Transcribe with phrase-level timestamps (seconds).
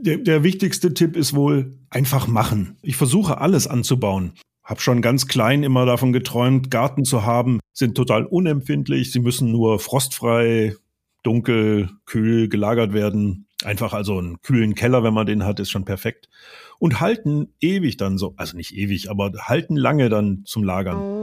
[0.00, 2.76] Der, der wichtigste Tipp ist wohl einfach machen.
[2.82, 4.32] Ich versuche alles anzubauen.
[4.62, 9.10] Hab schon ganz klein immer davon geträumt, Garten zu haben, sind total unempfindlich.
[9.10, 10.74] Sie müssen nur frostfrei,
[11.22, 13.46] dunkel, kühl gelagert werden.
[13.64, 16.28] Einfach also einen kühlen Keller, wenn man den hat, ist schon perfekt.
[16.78, 21.17] Und halten ewig dann so, also nicht ewig, aber halten lange dann zum Lagern.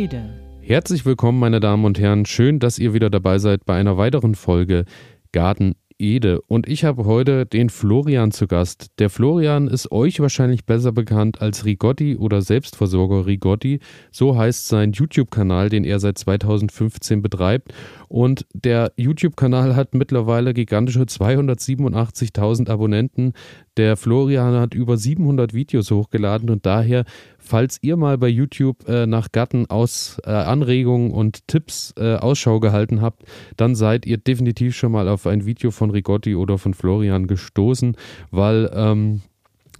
[0.00, 0.30] Ede.
[0.62, 2.24] Herzlich willkommen, meine Damen und Herren.
[2.24, 4.86] Schön, dass ihr wieder dabei seid bei einer weiteren Folge
[5.30, 6.40] Garten Ede.
[6.40, 8.86] Und ich habe heute den Florian zu Gast.
[8.98, 13.80] Der Florian ist euch wahrscheinlich besser bekannt als Rigotti oder Selbstversorger Rigotti.
[14.10, 17.74] So heißt sein YouTube-Kanal, den er seit 2015 betreibt.
[18.08, 23.34] Und der YouTube-Kanal hat mittlerweile gigantische 287.000 Abonnenten.
[23.76, 27.04] Der Florian hat über 700 Videos hochgeladen und daher,
[27.50, 32.60] falls ihr mal bei YouTube äh, nach Gatten aus äh, Anregungen und Tipps äh, Ausschau
[32.60, 33.24] gehalten habt,
[33.56, 37.96] dann seid ihr definitiv schon mal auf ein Video von Rigotti oder von Florian gestoßen,
[38.30, 39.22] weil ähm,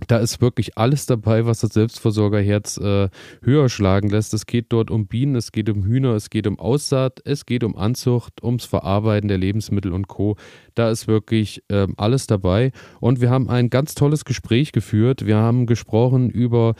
[0.08, 3.08] da ist wirklich alles dabei, was das Selbstversorgerherz äh,
[3.42, 4.33] höher schlagen lässt.
[4.34, 7.64] Es geht dort um Bienen, es geht um Hühner, es geht um Aussaat, es geht
[7.64, 10.36] um Anzucht, ums Verarbeiten der Lebensmittel und Co.
[10.75, 12.73] Da ist wirklich äh, alles dabei.
[13.00, 15.27] Und wir haben ein ganz tolles Gespräch geführt.
[15.27, 16.75] Wir haben gesprochen über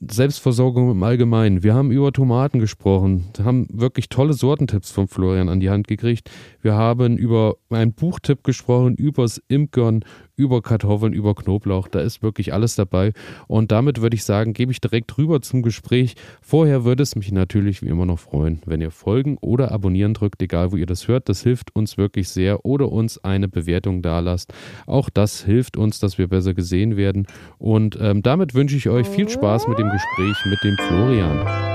[0.00, 1.62] Selbstversorgung im Allgemeinen.
[1.62, 6.30] Wir haben über Tomaten gesprochen, haben wirklich tolle Sortentipps von Florian an die Hand gekriegt.
[6.60, 10.04] Wir haben über einen Buchtipp gesprochen, übers Imkern,
[10.36, 11.88] über Kartoffeln, über Knoblauch.
[11.88, 13.12] Da ist wirklich alles dabei.
[13.46, 16.14] Und damit würde ich sagen, gebe ich direkt rüber zum Gespräch.
[16.40, 20.42] Vorher würde es mich natürlich wie immer noch freuen, wenn ihr folgen oder abonnieren drückt,
[20.42, 21.28] egal wo ihr das hört.
[21.28, 22.64] Das hilft uns wirklich sehr.
[22.64, 24.52] Oder uns eine Bewertung da lasst.
[24.86, 27.26] Auch das hilft uns, dass wir besser gesehen werden.
[27.58, 31.71] Und ähm, damit wünsche ich euch viel Spaß mit dem Gespräch mit dem Florian.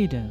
[0.00, 0.22] Ede.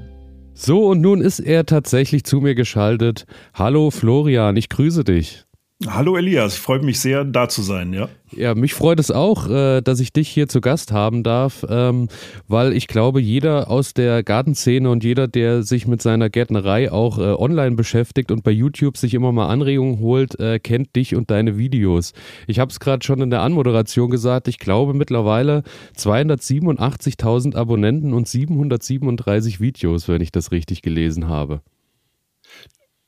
[0.55, 3.25] So, und nun ist er tatsächlich zu mir geschaltet.
[3.53, 5.45] Hallo Florian, ich grüße dich.
[5.87, 8.09] Hallo Elias, freut mich sehr, da zu sein, ja.
[8.31, 12.09] Ja, mich freut es auch, äh, dass ich dich hier zu Gast haben darf, ähm,
[12.49, 17.17] weil ich glaube, jeder aus der Gartenszene und jeder, der sich mit seiner Gärtnerei auch
[17.17, 21.31] äh, online beschäftigt und bei YouTube sich immer mal Anregungen holt, äh, kennt dich und
[21.31, 22.11] deine Videos.
[22.45, 25.63] Ich habe es gerade schon in der Anmoderation gesagt, ich glaube mittlerweile
[25.97, 31.61] 287.000 Abonnenten und 737 Videos, wenn ich das richtig gelesen habe.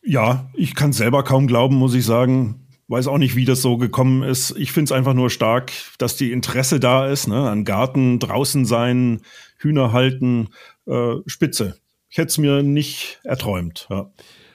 [0.04, 2.68] Ja, ich kann selber kaum glauben, muss ich sagen.
[2.88, 4.54] Weiß auch nicht, wie das so gekommen ist.
[4.58, 7.50] Ich finde es einfach nur stark, dass die Interesse da ist, ne?
[7.50, 9.22] an Garten, draußen sein,
[9.58, 10.50] Hühner halten,
[10.88, 11.78] äh, Spitze.
[12.10, 13.88] Ich hätte es mir nicht erträumt.
[13.90, 14.12] Ja.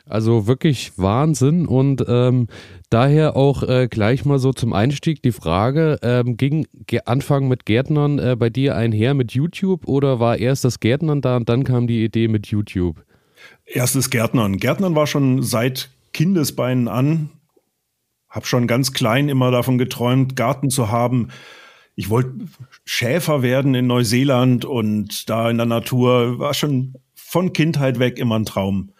[0.08, 2.46] Also wirklich Wahnsinn und ähm,
[2.90, 6.66] daher auch äh, gleich mal so zum Einstieg die Frage, ähm, ging
[7.06, 11.36] Anfang mit Gärtnern äh, bei dir einher mit YouTube oder war erst das Gärtnern da
[11.36, 13.05] und dann kam die Idee mit YouTube?
[13.66, 14.58] Erstes Gärtnern.
[14.58, 17.30] Gärtnern war schon seit Kindesbeinen an.
[18.28, 21.28] Hab schon ganz klein immer davon geträumt, Garten zu haben.
[21.94, 22.32] Ich wollte
[22.84, 28.38] Schäfer werden in Neuseeland und da in der Natur war schon von Kindheit weg immer
[28.38, 28.92] ein Traum.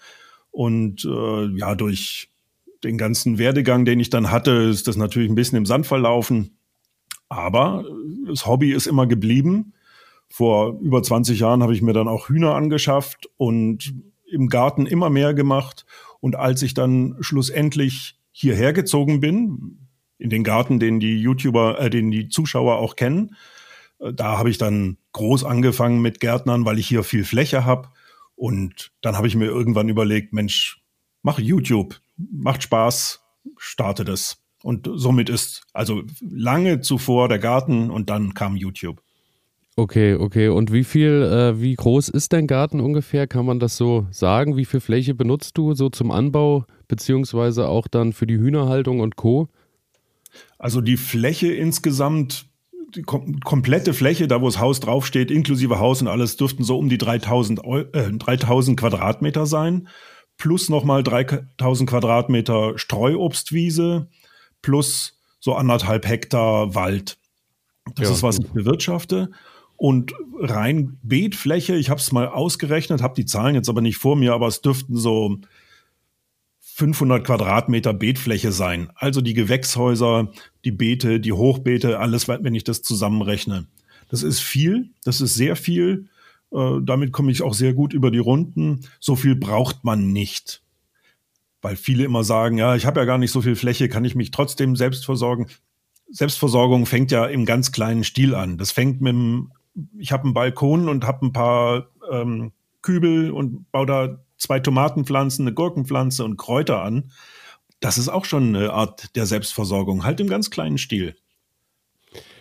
[0.50, 2.30] Und äh, ja, durch
[2.82, 6.58] den ganzen Werdegang, den ich dann hatte, ist das natürlich ein bisschen im Sand verlaufen.
[7.28, 7.84] Aber
[8.26, 9.74] das Hobby ist immer geblieben.
[10.28, 13.94] Vor über 20 Jahren habe ich mir dann auch Hühner angeschafft und
[14.30, 15.86] im Garten immer mehr gemacht.
[16.20, 19.88] Und als ich dann schlussendlich hierher gezogen bin,
[20.18, 23.36] in den Garten, den die YouTuber, äh, den die Zuschauer auch kennen,
[23.98, 27.88] äh, da habe ich dann groß angefangen mit Gärtnern, weil ich hier viel Fläche habe.
[28.34, 30.82] Und dann habe ich mir irgendwann überlegt, Mensch,
[31.22, 33.22] mach YouTube, macht Spaß,
[33.56, 34.42] starte das.
[34.62, 39.02] Und somit ist also lange zuvor der Garten und dann kam YouTube.
[39.78, 40.48] Okay, okay.
[40.48, 43.26] Und wie viel, äh, wie groß ist dein Garten ungefähr?
[43.26, 44.56] Kann man das so sagen?
[44.56, 49.16] Wie viel Fläche benutzt du so zum Anbau, beziehungsweise auch dann für die Hühnerhaltung und
[49.16, 49.48] Co.?
[50.58, 52.46] Also die Fläche insgesamt,
[52.94, 56.78] die kom komplette Fläche, da wo das Haus draufsteht, inklusive Haus und alles, dürften so
[56.78, 57.60] um die 3000,
[57.92, 59.88] äh, 3000 Quadratmeter sein.
[60.38, 64.08] Plus nochmal 3000 Quadratmeter Streuobstwiese,
[64.62, 67.18] plus so anderthalb Hektar Wald.
[67.94, 69.30] Das ja, ist, was ich bewirtschafte.
[69.76, 74.16] Und rein Beetfläche, ich habe es mal ausgerechnet, habe die Zahlen jetzt aber nicht vor
[74.16, 75.38] mir, aber es dürften so
[76.60, 78.90] 500 Quadratmeter Beetfläche sein.
[78.94, 80.30] Also die Gewächshäuser,
[80.64, 83.66] die Beete, die Hochbeete, alles, wenn ich das zusammenrechne.
[84.10, 86.08] Das ist viel, das ist sehr viel.
[86.52, 88.80] Äh, damit komme ich auch sehr gut über die Runden.
[89.00, 90.62] So viel braucht man nicht.
[91.62, 94.14] Weil viele immer sagen, ja, ich habe ja gar nicht so viel Fläche, kann ich
[94.14, 95.46] mich trotzdem selbst versorgen.
[96.08, 98.58] Selbstversorgung fängt ja im ganz kleinen Stil an.
[98.58, 99.52] Das fängt mit dem,
[99.98, 102.52] ich habe einen Balkon und habe ein paar ähm,
[102.82, 107.10] Kübel und baue da zwei Tomatenpflanzen, eine Gurkenpflanze und Kräuter an.
[107.80, 111.16] Das ist auch schon eine Art der Selbstversorgung, halt im ganz kleinen Stil.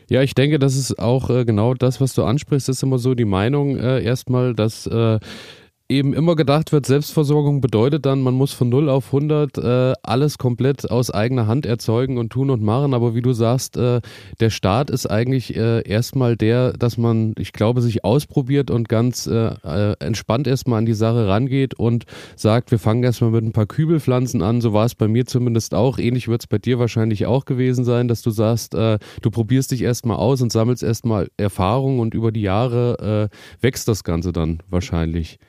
[0.09, 3.15] Ja, ich denke, das ist auch äh, genau das, was du ansprichst, ist immer so
[3.15, 5.19] die Meinung äh, erstmal, dass äh,
[5.87, 10.39] eben immer gedacht wird, Selbstversorgung bedeutet dann, man muss von 0 auf 100 äh, alles
[10.39, 12.95] komplett aus eigener Hand erzeugen und tun und machen.
[12.95, 14.01] Aber wie du sagst, äh,
[14.39, 19.27] der Start ist eigentlich äh, erstmal der, dass man, ich glaube, sich ausprobiert und ganz
[19.27, 22.05] äh, äh, entspannt erstmal an die Sache rangeht und
[22.35, 24.61] sagt, wir fangen erstmal mit ein paar Kübelpflanzen an.
[24.61, 25.99] So war es bei mir zumindest auch.
[25.99, 29.69] Ähnlich wird es bei dir wahrscheinlich auch gewesen sein, dass du sagst, äh, du probierst
[29.69, 33.29] dich erstmal aus und sammelst erstmal Erfahrung und über die Jahre
[33.61, 35.39] wächst das Ganze dann wahrscheinlich.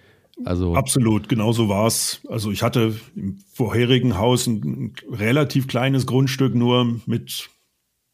[0.45, 2.21] Also Absolut, genau so war es.
[2.29, 7.49] Also ich hatte im vorherigen Haus ein, ein, relativ kleines Grundstück nur mit,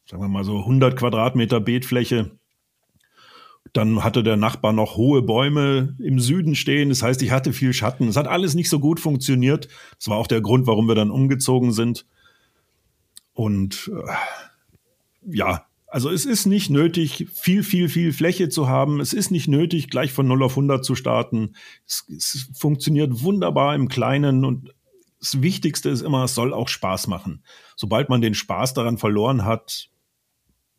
[0.05, 2.31] sagen wir mal so 100 Quadratmeter Beetfläche.
[3.73, 6.89] Dann hatte der Nachbar noch hohe Bäume im Süden stehen.
[6.89, 8.07] Das heißt, ich hatte viel Schatten.
[8.07, 9.67] Es hat alles nicht so gut funktioniert.
[9.97, 12.05] Das war auch der Grund, warum wir dann umgezogen sind.
[13.33, 14.13] Und äh,
[15.25, 18.99] ja, also es ist nicht nötig, viel, viel, viel Fläche zu haben.
[18.99, 21.55] Es ist nicht nötig, gleich von 0 auf 100 zu starten.
[21.85, 24.73] Es, es funktioniert wunderbar im Kleinen und
[25.19, 27.43] das Wichtigste ist immer, es soll auch Spaß machen.
[27.75, 29.91] Sobald man den Spaß daran verloren hat,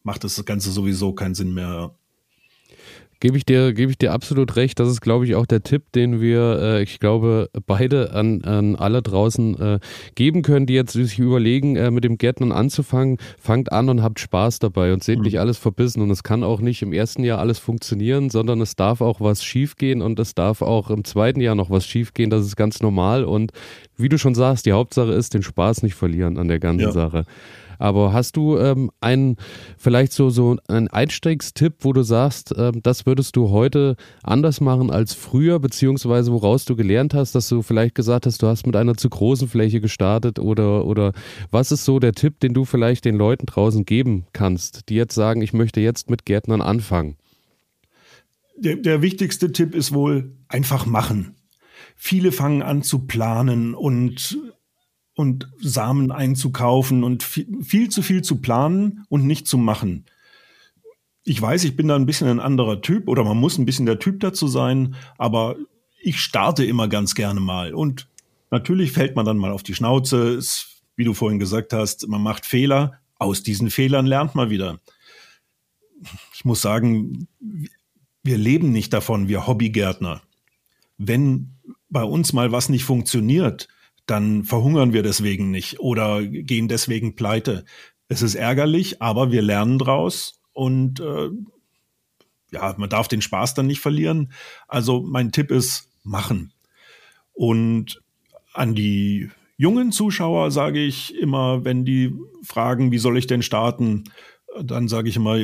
[0.03, 1.97] macht das Ganze sowieso keinen Sinn mehr.
[3.21, 4.79] Gebe ich dir, gebe ich dir absolut recht.
[4.81, 8.77] Das ist, glaube ich, auch der Tipp, den wir, äh, ich glaube, beide an, an
[8.77, 9.79] alle draußen äh,
[10.15, 13.19] geben können, die jetzt sich überlegen, äh, mit dem Gärtnern anzufangen.
[13.39, 15.25] Fangt an und habt Spaß dabei und seht mhm.
[15.25, 16.03] nicht alles verbissen.
[16.03, 19.45] Und es kann auch nicht im ersten Jahr alles funktionieren, sondern es darf auch was
[19.45, 22.31] schiefgehen und es darf auch im zweiten Jahr noch was schiefgehen.
[22.31, 23.25] Das ist ganz normal.
[23.25, 23.53] Und
[23.97, 26.93] wie du schon sagst, die Hauptsache ist, den Spaß nicht verlieren an der ganzen ja.
[26.93, 27.25] Sache.
[27.79, 29.37] Aber hast du ähm, einen,
[29.77, 34.91] vielleicht so, so einen Einstiegstipp, wo du sagst, ähm, das würdest du heute anders machen
[34.91, 38.77] als früher, beziehungsweise woraus du gelernt hast, dass du vielleicht gesagt hast, du hast mit
[38.77, 41.13] einer zu großen Fläche gestartet oder, oder
[41.51, 45.15] was ist so der Tipp, den du vielleicht den Leuten draußen geben kannst, die jetzt
[45.15, 47.17] sagen, ich möchte jetzt mit Gärtnern anfangen?
[48.57, 51.35] Der, der wichtigste Tipp ist wohl einfach machen.
[51.97, 54.39] Viele fangen an zu planen und
[55.15, 60.07] und Samen einzukaufen und viel, viel zu viel zu planen und nicht zu machen.
[61.25, 63.87] Ich weiß, ich bin da ein bisschen ein anderer Typ oder man muss ein bisschen
[63.87, 65.57] der Typ dazu sein, aber
[66.03, 68.09] ich starte immer ganz gerne mal und
[68.51, 72.23] natürlich fällt man dann mal auf die Schnauze, es, wie du vorhin gesagt hast, man
[72.23, 74.81] macht Fehler, aus diesen Fehlern lernt man wieder.
[76.35, 77.29] Ich muss sagen,
[78.23, 80.23] wir leben nicht davon, wir Hobbygärtner.
[80.99, 81.57] Wenn
[81.89, 83.69] bei uns mal was nicht funktioniert,
[84.07, 87.65] dann verhungern wir deswegen nicht oder gehen deswegen pleite.
[88.09, 91.31] Es ist ärgerlich, aber wir lernen draus und äh,
[92.53, 94.33] ja, man darf den Spaß dann nicht verlieren.
[94.69, 96.53] Also mein Tipp ist machen.
[97.33, 98.01] Und
[98.53, 104.05] an die jungen Zuschauer sage ich immer, wenn die fragen, wie soll ich denn starten,
[104.63, 105.39] dann sage ich immer,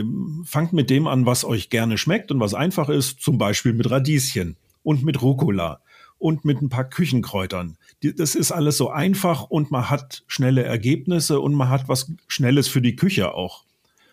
[0.44, 3.90] fangt mit dem an, was euch gerne schmeckt und was einfach ist, zum Beispiel mit
[3.90, 5.80] Radieschen und mit Rucola
[6.20, 7.78] und mit ein paar Küchenkräutern.
[8.02, 12.68] Das ist alles so einfach und man hat schnelle Ergebnisse und man hat was Schnelles
[12.68, 13.64] für die Küche auch.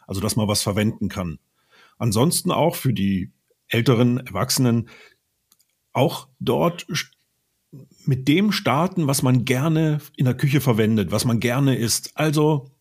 [0.08, 1.38] Also, dass man was verwenden kann.
[1.98, 3.32] Ansonsten auch für die
[3.68, 4.90] älteren Erwachsenen
[5.92, 6.88] auch dort
[8.06, 12.12] mit dem starten, was man gerne in der Küche verwendet, was man gerne isst.
[12.16, 12.72] Also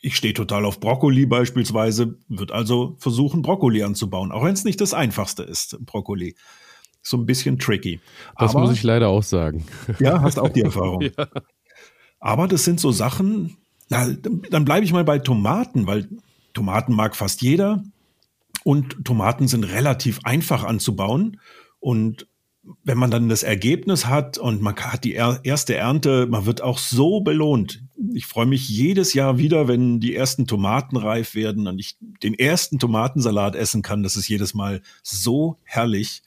[0.00, 4.80] ich stehe total auf Brokkoli beispielsweise, wird also versuchen, Brokkoli anzubauen, auch wenn es nicht
[4.80, 6.36] das einfachste ist, Brokkoli
[7.02, 8.00] so ein bisschen tricky.
[8.38, 9.64] Das Aber, muss ich leider auch sagen.
[9.98, 11.02] Ja, hast auch die Erfahrung.
[11.18, 11.28] ja.
[12.20, 13.56] Aber das sind so Sachen,
[13.88, 16.08] na, dann bleibe ich mal bei Tomaten, weil
[16.52, 17.82] Tomaten mag fast jeder
[18.64, 21.40] und Tomaten sind relativ einfach anzubauen
[21.80, 22.26] und
[22.84, 26.78] wenn man dann das Ergebnis hat und man hat die erste Ernte, man wird auch
[26.78, 27.82] so belohnt.
[28.12, 32.34] Ich freue mich jedes Jahr wieder, wenn die ersten Tomaten reif werden und ich den
[32.34, 34.02] ersten Tomatensalat essen kann.
[34.02, 36.22] Das ist jedes Mal so herrlich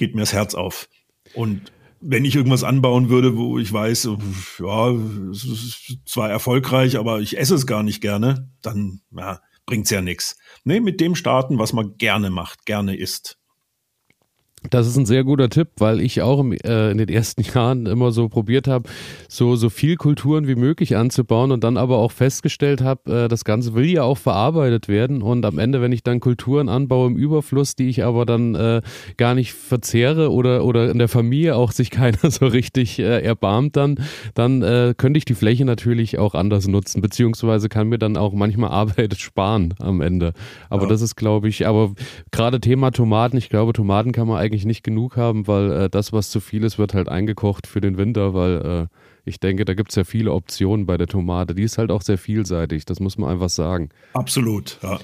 [0.00, 0.88] geht mir das Herz auf.
[1.34, 4.08] Und wenn ich irgendwas anbauen würde, wo ich weiß,
[4.58, 4.90] ja,
[5.30, 9.90] es ist zwar erfolgreich, aber ich esse es gar nicht gerne, dann ja, bringt es
[9.90, 10.38] ja nichts.
[10.64, 13.38] Nee, mit dem starten, was man gerne macht, gerne isst.
[14.68, 17.86] Das ist ein sehr guter Tipp, weil ich auch im, äh, in den ersten Jahren
[17.86, 18.88] immer so probiert habe,
[19.26, 23.44] so, so viel Kulturen wie möglich anzubauen und dann aber auch festgestellt habe, äh, das
[23.44, 27.16] Ganze will ja auch verarbeitet werden und am Ende, wenn ich dann Kulturen anbaue im
[27.16, 28.82] Überfluss, die ich aber dann äh,
[29.16, 33.76] gar nicht verzehre oder, oder in der Familie auch sich keiner so richtig äh, erbarmt,
[33.76, 33.98] dann,
[34.34, 38.34] dann äh, könnte ich die Fläche natürlich auch anders nutzen, beziehungsweise kann mir dann auch
[38.34, 40.34] manchmal Arbeit sparen am Ende.
[40.68, 40.88] Aber ja.
[40.90, 41.94] das ist, glaube ich, aber
[42.30, 45.90] gerade Thema Tomaten, ich glaube, Tomaten kann man eigentlich eigentlich nicht genug haben, weil äh,
[45.90, 49.64] das, was zu viel ist, wird halt eingekocht für den Winter, weil äh, ich denke,
[49.64, 51.54] da gibt es ja viele Optionen bei der Tomate.
[51.54, 53.90] Die ist halt auch sehr vielseitig, das muss man einfach sagen.
[54.12, 54.98] Absolut, ja.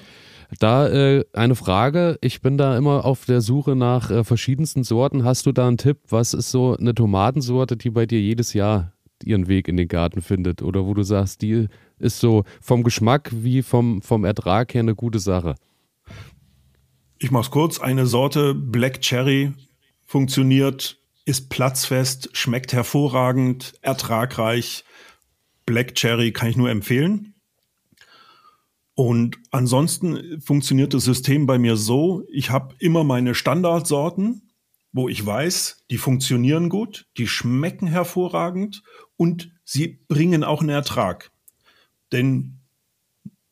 [0.59, 5.23] Da äh, eine Frage, ich bin da immer auf der Suche nach äh, verschiedensten Sorten.
[5.23, 5.97] Hast du da einen Tipp?
[6.09, 10.21] Was ist so eine Tomatensorte, die bei dir jedes Jahr ihren Weg in den Garten
[10.21, 10.61] findet?
[10.61, 11.67] Oder wo du sagst, die
[11.99, 15.55] ist so vom Geschmack wie vom, vom Ertrag her eine gute Sache?
[17.19, 17.79] Ich mach's kurz.
[17.79, 19.53] Eine Sorte Black Cherry
[20.05, 24.83] funktioniert, ist platzfest, schmeckt hervorragend, ertragreich.
[25.65, 27.33] Black Cherry kann ich nur empfehlen.
[28.93, 34.49] Und ansonsten funktioniert das System bei mir so, ich habe immer meine Standardsorten,
[34.91, 38.81] wo ich weiß, die funktionieren gut, die schmecken hervorragend
[39.15, 41.31] und sie bringen auch einen Ertrag.
[42.11, 42.59] Denn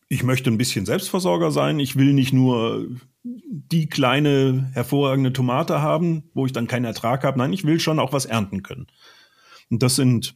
[0.07, 1.79] ich möchte ein bisschen Selbstversorger sein.
[1.79, 2.87] Ich will nicht nur
[3.25, 7.39] die kleine hervorragende Tomate haben, wo ich dann keinen Ertrag habe.
[7.39, 8.85] Nein, ich will schon auch was ernten können.
[9.71, 10.35] Und das sind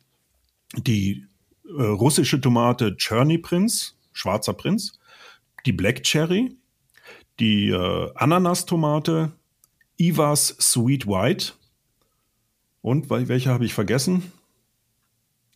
[0.75, 1.27] die
[1.65, 4.99] äh, russische Tomate Cherny Prince, schwarzer Prinz,
[5.67, 6.57] die Black Cherry,
[7.39, 9.33] die äh, Ananas-Tomate,
[9.97, 11.53] Ivas Sweet White
[12.81, 14.31] und welche habe ich vergessen?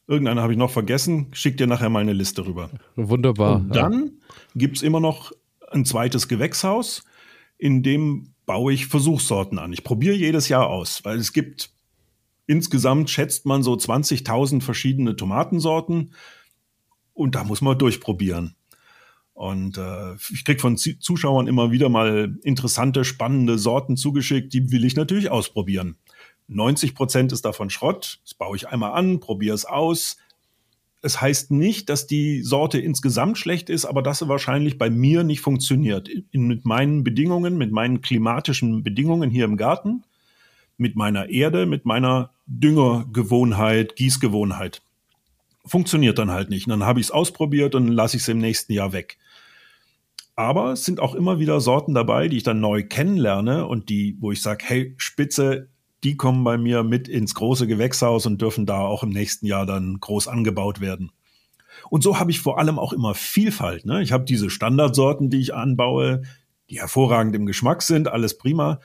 [0.08, 1.28] Irgendeine habe ich noch vergessen.
[1.32, 2.70] Schick dir nachher mal eine Liste rüber.
[2.96, 3.56] Wunderbar.
[3.56, 4.10] Und dann ja.
[4.54, 5.32] gibt es immer noch
[5.72, 7.06] ein zweites Gewächshaus
[7.57, 9.74] in dem baue ich Versuchssorten an.
[9.74, 11.72] Ich probiere jedes Jahr aus, weil es gibt
[12.45, 16.13] insgesamt schätzt man so 20.000 verschiedene Tomatensorten
[17.13, 18.55] und da muss man durchprobieren.
[19.33, 24.86] Und äh, ich kriege von Zuschauern immer wieder mal interessante, spannende Sorten zugeschickt, die will
[24.86, 25.98] ich natürlich ausprobieren.
[26.48, 28.19] 90 Prozent ist davon Schrott.
[28.24, 30.17] Das baue ich einmal an, probiere es aus,
[31.03, 35.25] es heißt nicht, dass die Sorte insgesamt schlecht ist, aber dass sie wahrscheinlich bei mir
[35.25, 36.07] nicht funktioniert.
[36.07, 40.03] In, mit meinen Bedingungen, mit meinen klimatischen Bedingungen hier im Garten,
[40.77, 44.81] mit meiner Erde, mit meiner Düngergewohnheit, Gießgewohnheit.
[45.65, 46.67] Funktioniert dann halt nicht.
[46.67, 49.17] Und dann habe ich es ausprobiert und lasse ich es im nächsten Jahr weg.
[50.36, 54.17] Aber es sind auch immer wieder Sorten dabei, die ich dann neu kennenlerne und die,
[54.22, 55.67] wo ich sage, hey, Spitze,
[56.03, 59.65] die kommen bei mir mit ins große Gewächshaus und dürfen da auch im nächsten Jahr
[59.65, 61.12] dann groß angebaut werden.
[61.89, 63.86] Und so habe ich vor allem auch immer Vielfalt.
[63.86, 64.01] Ne?
[64.01, 66.24] Ich habe diese Standardsorten, die ich anbaue,
[66.69, 68.79] die hervorragend im Geschmack sind, alles prima.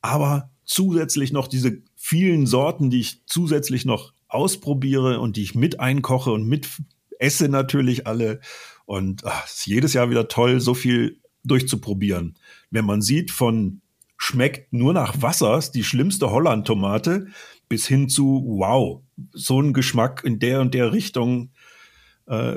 [0.00, 5.80] Aber zusätzlich noch diese vielen Sorten, die ich zusätzlich noch ausprobiere und die ich mit
[5.80, 6.68] einkoche und mit
[7.18, 8.40] esse natürlich alle.
[8.86, 12.36] Und es ist jedes Jahr wieder toll, so viel durchzuprobieren.
[12.70, 13.80] Wenn man sieht, von
[14.22, 17.28] schmeckt nur nach Wasser, ist die schlimmste Holland-Tomate,
[17.70, 21.52] bis hin zu, wow, so ein Geschmack in der und der Richtung.
[22.26, 22.56] Äh,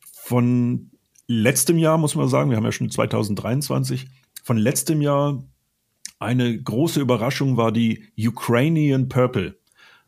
[0.00, 0.90] von
[1.28, 4.08] letztem Jahr, muss man sagen, wir haben ja schon 2023,
[4.42, 5.44] von letztem Jahr
[6.18, 9.56] eine große Überraschung war die Ukrainian Purple.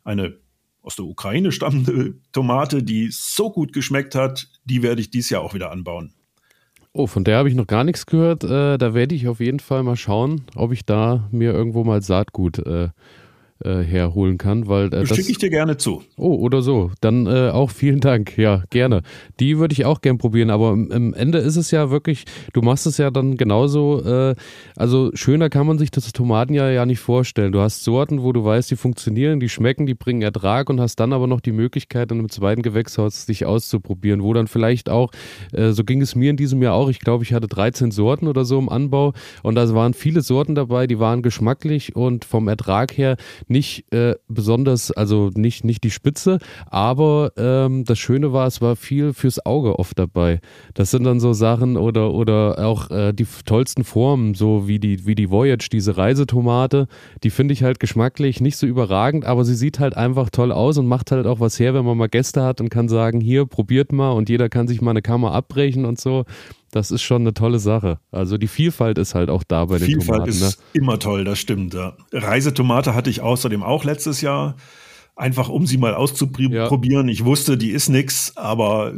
[0.03, 0.39] Eine
[0.81, 5.41] aus der Ukraine stammende Tomate, die so gut geschmeckt hat, die werde ich dieses Jahr
[5.41, 6.13] auch wieder anbauen.
[6.93, 8.43] Oh, von der habe ich noch gar nichts gehört.
[8.43, 12.01] Äh, da werde ich auf jeden Fall mal schauen, ob ich da mir irgendwo mal
[12.01, 12.89] Saatgut äh,
[13.63, 16.03] äh, herholen kann, weil äh, das schicke ich dir gerne zu.
[16.17, 16.91] Oh, oder so.
[17.01, 18.37] Dann äh, auch vielen Dank.
[18.37, 19.01] Ja, gerne.
[19.39, 22.85] Die würde ich auch gern probieren, aber im, Ende ist es ja wirklich, du machst
[22.87, 24.35] es ja dann genauso, äh,
[24.75, 27.51] also schöner kann man sich das Tomatenjahr ja nicht vorstellen.
[27.51, 30.99] Du hast Sorten, wo du weißt, die funktionieren, die schmecken, die bringen Ertrag und hast
[30.99, 35.11] dann aber noch die Möglichkeit, in einem zweiten Gewächshaus dich auszuprobieren, wo dann vielleicht auch,
[35.53, 38.27] äh, so ging es mir in diesem Jahr auch, ich glaube, ich hatte 13 Sorten
[38.27, 39.13] oder so im Anbau
[39.43, 43.17] und da waren viele Sorten dabei, die waren geschmacklich und vom Ertrag her
[43.51, 48.75] nicht äh, besonders, also nicht, nicht die Spitze, aber ähm, das Schöne war, es war
[48.75, 50.39] viel fürs Auge oft dabei.
[50.73, 55.05] Das sind dann so Sachen oder, oder auch äh, die tollsten Formen, so wie die,
[55.05, 56.87] wie die Voyage, diese Reisetomate,
[57.23, 60.77] die finde ich halt geschmacklich nicht so überragend, aber sie sieht halt einfach toll aus
[60.77, 63.45] und macht halt auch was her, wenn man mal Gäste hat und kann sagen, hier,
[63.45, 66.25] probiert mal und jeder kann sich mal eine Kammer abbrechen und so
[66.71, 67.99] das ist schon eine tolle Sache.
[68.11, 70.31] Also die Vielfalt ist halt auch da bei den Vielfalt Tomaten.
[70.31, 70.65] Vielfalt ist ne?
[70.81, 71.73] immer toll, das stimmt.
[71.73, 71.95] Ja.
[72.11, 74.55] Reisetomate hatte ich außerdem auch letztes Jahr,
[75.15, 77.07] einfach um sie mal auszuprobieren.
[77.07, 77.11] Ja.
[77.11, 78.93] Ich wusste, die ist nix, aber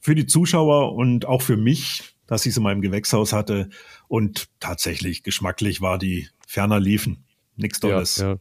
[0.00, 3.70] für die Zuschauer und auch für mich, dass ich sie in meinem Gewächshaus hatte
[4.08, 7.24] und tatsächlich geschmacklich war die ferner liefen.
[7.56, 8.16] nichts Tolles.
[8.16, 8.36] Ja.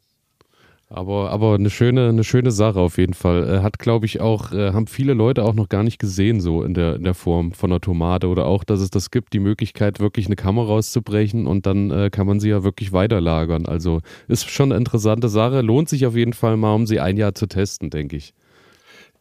[0.93, 3.47] Aber, aber eine schöne, eine schöne Sache auf jeden Fall.
[3.47, 6.63] Äh, hat, glaube ich, auch, äh, haben viele Leute auch noch gar nicht gesehen, so
[6.63, 9.39] in der, in der Form von einer Tomate oder auch, dass es das gibt, die
[9.39, 13.67] Möglichkeit, wirklich eine Kammer rauszubrechen und dann äh, kann man sie ja wirklich weiterlagern.
[13.67, 15.61] Also ist schon eine interessante Sache.
[15.61, 18.33] Lohnt sich auf jeden Fall mal, um sie ein Jahr zu testen, denke ich.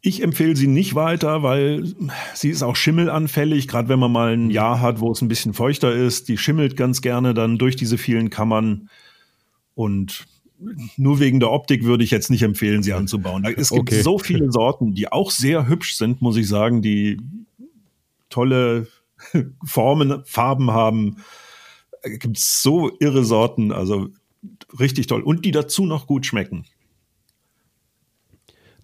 [0.00, 1.84] Ich empfehle sie nicht weiter, weil
[2.34, 5.52] sie ist auch schimmelanfällig, gerade wenn man mal ein Jahr hat, wo es ein bisschen
[5.52, 6.28] feuchter ist.
[6.28, 8.88] Die schimmelt ganz gerne dann durch diese vielen Kammern.
[9.74, 10.26] Und
[10.96, 13.44] nur wegen der Optik würde ich jetzt nicht empfehlen, sie anzubauen.
[13.56, 14.02] Es gibt okay.
[14.02, 17.18] so viele Sorten, die auch sehr hübsch sind, muss ich sagen, die
[18.28, 18.86] tolle
[19.64, 21.16] Formen, Farben haben.
[22.02, 24.08] Es gibt so irre Sorten, also
[24.78, 25.22] richtig toll.
[25.22, 26.64] Und die dazu noch gut schmecken.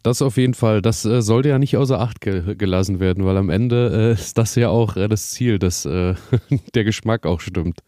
[0.02, 0.82] Das auf jeden Fall.
[0.82, 4.38] Das äh, sollte ja nicht außer Acht ge gelassen werden, weil am Ende äh, ist
[4.38, 6.14] das ja auch äh, das Ziel, dass äh,
[6.74, 7.80] der Geschmack auch stimmt.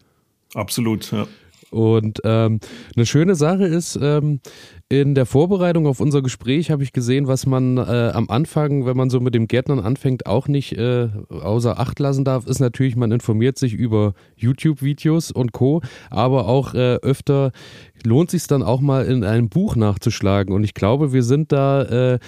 [0.53, 1.27] Absolut, ja.
[1.71, 2.59] Und ähm,
[2.95, 4.39] eine schöne Sache ist, ähm,
[4.89, 8.97] in der Vorbereitung auf unser Gespräch habe ich gesehen, was man äh, am Anfang, wenn
[8.97, 12.95] man so mit dem Gärtnern anfängt, auch nicht äh, außer Acht lassen darf, ist natürlich,
[12.95, 17.51] man informiert sich über YouTube-Videos und Co., aber auch äh, öfter
[18.03, 20.55] lohnt sich dann auch mal in einem Buch nachzuschlagen.
[20.55, 22.19] Und ich glaube, wir sind da äh,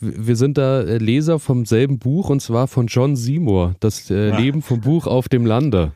[0.00, 4.30] wir sind da äh, Leser vom selben Buch und zwar von John Seymour, das äh,
[4.30, 5.92] Leben vom Buch auf dem Lande.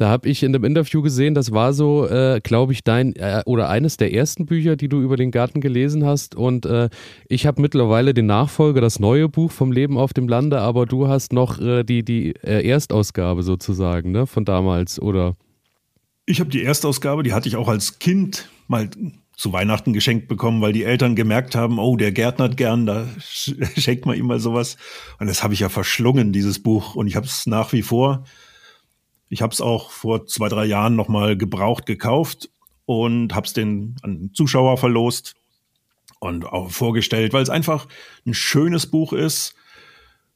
[0.00, 3.42] Da habe ich in dem Interview gesehen, das war so, äh, glaube ich, dein äh,
[3.44, 6.34] oder eines der ersten Bücher, die du über den Garten gelesen hast.
[6.34, 6.88] Und äh,
[7.28, 11.08] ich habe mittlerweile den Nachfolger, das neue Buch vom Leben auf dem Lande, aber du
[11.08, 15.36] hast noch äh, die, die äh, Erstausgabe sozusagen, ne, von damals, oder?
[16.24, 18.88] Ich habe die Erstausgabe, die hatte ich auch als Kind mal
[19.36, 24.06] zu Weihnachten geschenkt bekommen, weil die Eltern gemerkt haben, oh, der gärtnert gern, da schenkt
[24.06, 24.78] man ihm mal sowas.
[25.18, 26.94] Und das habe ich ja verschlungen, dieses Buch.
[26.94, 28.24] Und ich habe es nach wie vor.
[29.30, 32.50] Ich habe es auch vor zwei, drei Jahren nochmal gebraucht gekauft
[32.84, 35.34] und habe es den an Zuschauer verlost
[36.18, 37.86] und auch vorgestellt, weil es einfach
[38.26, 39.54] ein schönes Buch ist.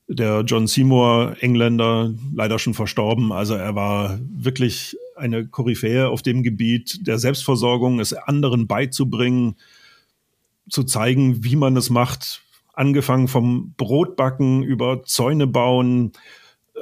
[0.06, 3.32] Der John Seymour, Engländer, leider schon verstorben.
[3.32, 9.56] Also er war wirklich eine Koryphäe auf dem Gebiet der Selbstversorgung, es anderen beizubringen,
[10.70, 12.42] zu zeigen, wie man es macht.
[12.72, 16.12] Angefangen vom Brotbacken über Zäune bauen,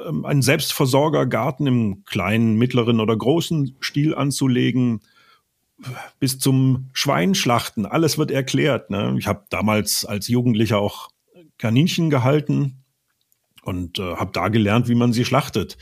[0.07, 5.01] ähm, einen Selbstversorgergarten im kleinen, mittleren oder großen Stil anzulegen,
[6.19, 7.85] bis zum Schweinschlachten.
[7.85, 8.89] Alles wird erklärt.
[8.89, 9.15] Ne?
[9.17, 11.09] Ich habe damals als Jugendlicher auch
[11.57, 12.83] Kaninchen gehalten
[13.63, 15.77] und äh, habe da gelernt, wie man sie schlachtet.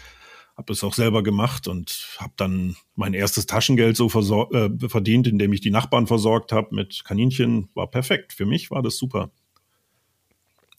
[0.58, 5.54] Habe es auch selber gemacht und habe dann mein erstes Taschengeld so äh, verdient, indem
[5.54, 7.69] ich die Nachbarn versorgt habe mit Kaninchen.
[7.74, 8.34] War perfekt.
[8.34, 9.32] Für mich war das super.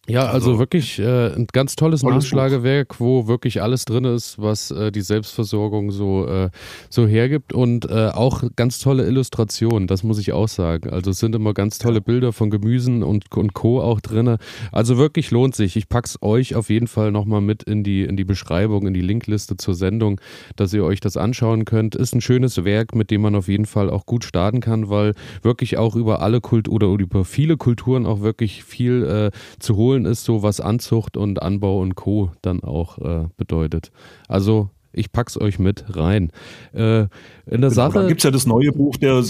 [0.08, 4.72] Ja, also, also wirklich äh, ein ganz tolles, Nachschlagewerk, wo wirklich alles drin ist, was
[4.72, 6.50] äh, die Selbstversorgung so, äh,
[6.90, 10.90] so hergibt und äh, auch ganz tolle Illustrationen, das muss ich auch sagen.
[10.90, 13.80] Also es sind immer ganz tolle Bilder von Gemüsen und, und Co.
[13.80, 14.38] auch drin.
[14.72, 15.76] Also wirklich lohnt sich.
[15.76, 19.02] Ich pack's euch auf jeden Fall nochmal mit in die, in die Beschreibung, in die
[19.02, 20.20] Linkliste zur Sendung,
[20.56, 21.94] dass ihr euch das anschauen könnt.
[21.94, 25.14] Ist ein schönes Werk, mit dem man auf jeden Fall auch gut starten kann, weil
[25.42, 29.91] wirklich auch über alle Kult oder über viele Kulturen auch wirklich viel äh, zu holen
[29.92, 32.32] Polen ist so, was Anzucht und Anbau und Co.
[32.40, 33.92] dann auch äh, bedeutet.
[34.26, 36.32] Also ich pack's euch mit rein.
[36.72, 37.08] Äh, in
[37.46, 38.00] der genau, Sache.
[38.00, 39.22] Da gibt's ja das neue Buch, der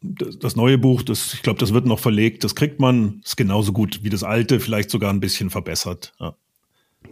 [0.00, 3.72] das neue Buch, das, ich glaube, das wird noch verlegt, das kriegt man, ist genauso
[3.72, 6.14] gut wie das alte, vielleicht sogar ein bisschen verbessert.
[6.20, 6.34] Ja.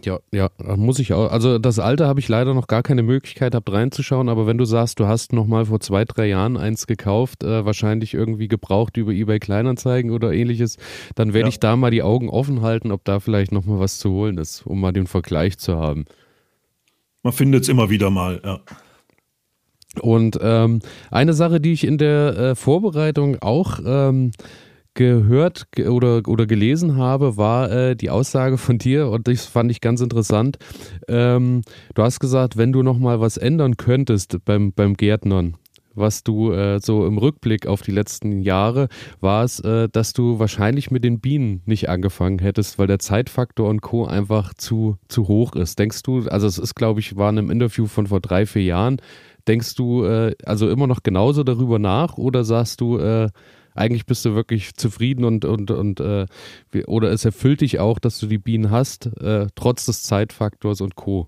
[0.03, 1.31] Ja, ja, muss ich auch.
[1.31, 4.65] Also das alte habe ich leider noch gar keine Möglichkeit, hab reinzuschauen, aber wenn du
[4.65, 8.97] sagst, du hast noch mal vor zwei, drei Jahren eins gekauft, äh, wahrscheinlich irgendwie gebraucht
[8.97, 10.77] über eBay Kleinanzeigen oder ähnliches,
[11.15, 11.49] dann werde ja.
[11.49, 14.37] ich da mal die Augen offen halten, ob da vielleicht noch mal was zu holen
[14.37, 16.05] ist, um mal den Vergleich zu haben.
[17.23, 18.59] Man findet es immer wieder mal, ja.
[20.01, 20.79] Und ähm,
[21.09, 24.31] eine Sache, die ich in der äh, Vorbereitung auch ähm,
[24.97, 29.79] gehört oder, oder gelesen habe, war äh, die Aussage von dir und das fand ich
[29.79, 30.57] ganz interessant.
[31.07, 31.61] Ähm,
[31.93, 35.55] du hast gesagt, wenn du noch mal was ändern könntest beim, beim Gärtnern,
[35.93, 38.87] was du äh, so im Rückblick auf die letzten Jahre
[39.19, 43.69] war es, äh, dass du wahrscheinlich mit den Bienen nicht angefangen hättest, weil der Zeitfaktor
[43.69, 44.05] und Co.
[44.05, 45.79] einfach zu, zu hoch ist.
[45.79, 48.63] Denkst du, also es ist, glaube ich, war in einem Interview von vor drei, vier
[48.63, 48.97] Jahren,
[49.47, 53.29] denkst du äh, also immer noch genauso darüber nach oder sagst du, äh,
[53.77, 56.25] eigentlich bist du wirklich zufrieden und, und, und äh,
[56.85, 60.95] oder es erfüllt dich auch, dass du die Bienen hast, äh, trotz des Zeitfaktors und
[60.95, 61.27] Co.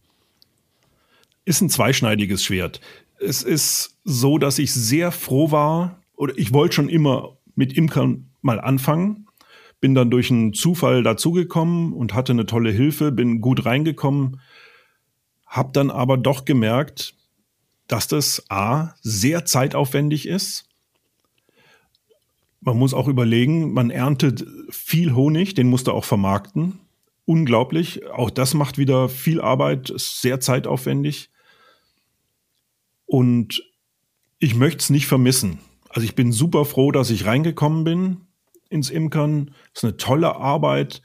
[1.45, 2.81] Ist ein zweischneidiges Schwert.
[3.19, 8.29] Es ist so, dass ich sehr froh war, oder ich wollte schon immer mit Imkern
[8.41, 9.27] mal anfangen,
[9.81, 14.41] bin dann durch einen Zufall dazugekommen und hatte eine tolle Hilfe, bin gut reingekommen,
[15.45, 17.15] habe dann aber doch gemerkt,
[17.87, 20.68] dass das A sehr zeitaufwendig ist.
[22.61, 26.79] Man muss auch überlegen, man erntet viel Honig, den musst du auch vermarkten.
[27.25, 28.05] Unglaublich.
[28.07, 31.29] Auch das macht wieder viel Arbeit, sehr zeitaufwendig.
[33.05, 33.63] Und
[34.39, 35.59] ich möchte es nicht vermissen.
[35.89, 38.17] Also ich bin super froh, dass ich reingekommen bin
[38.69, 39.51] ins Imkern.
[39.73, 41.01] Das ist eine tolle Arbeit.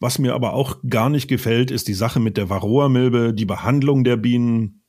[0.00, 4.04] Was mir aber auch gar nicht gefällt, ist die Sache mit der Varroa-Milbe, die Behandlung
[4.04, 4.82] der Bienen.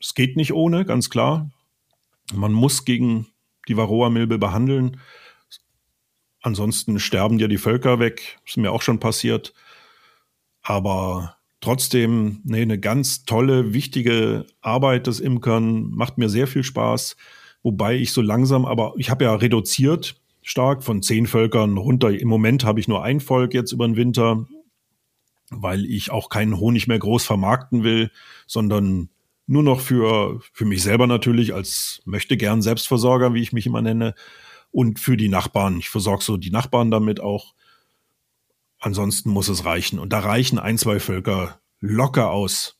[0.00, 1.50] Es geht nicht ohne, ganz klar.
[2.32, 3.26] Man muss gegen
[3.68, 4.98] die Varroa-Milbe behandeln.
[6.46, 8.38] Ansonsten sterben dir die Völker weg.
[8.46, 9.52] Ist mir auch schon passiert.
[10.62, 15.90] Aber trotzdem, nee, eine ganz tolle, wichtige Arbeit des Imkern.
[15.90, 17.16] Macht mir sehr viel Spaß.
[17.64, 22.10] Wobei ich so langsam, aber ich habe ja reduziert stark von zehn Völkern runter.
[22.10, 24.46] Im Moment habe ich nur ein Volk jetzt über den Winter,
[25.50, 28.12] weil ich auch keinen Honig mehr groß vermarkten will,
[28.46, 29.08] sondern
[29.48, 33.82] nur noch für, für mich selber natürlich als möchte gern Selbstversorger, wie ich mich immer
[33.82, 34.14] nenne,
[34.70, 35.78] und für die Nachbarn.
[35.78, 37.54] Ich versorge so die Nachbarn damit auch.
[38.78, 39.98] Ansonsten muss es reichen.
[39.98, 42.78] Und da reichen ein, zwei Völker locker aus.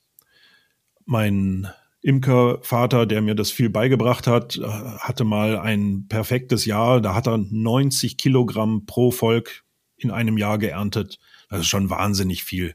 [1.05, 1.68] Mein
[2.03, 7.01] Imkervater, der mir das viel beigebracht hat, äh, hatte mal ein perfektes Jahr.
[7.01, 9.64] Da hat er 90 Kilogramm pro Volk
[9.96, 11.18] in einem Jahr geerntet.
[11.49, 12.75] Das ist schon wahnsinnig viel.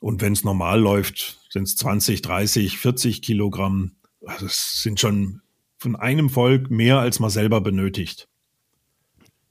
[0.00, 3.96] Und wenn es normal läuft, sind es 20, 30, 40 Kilogramm.
[4.24, 5.42] Also es sind schon
[5.86, 8.26] von einem Volk mehr, als man selber benötigt.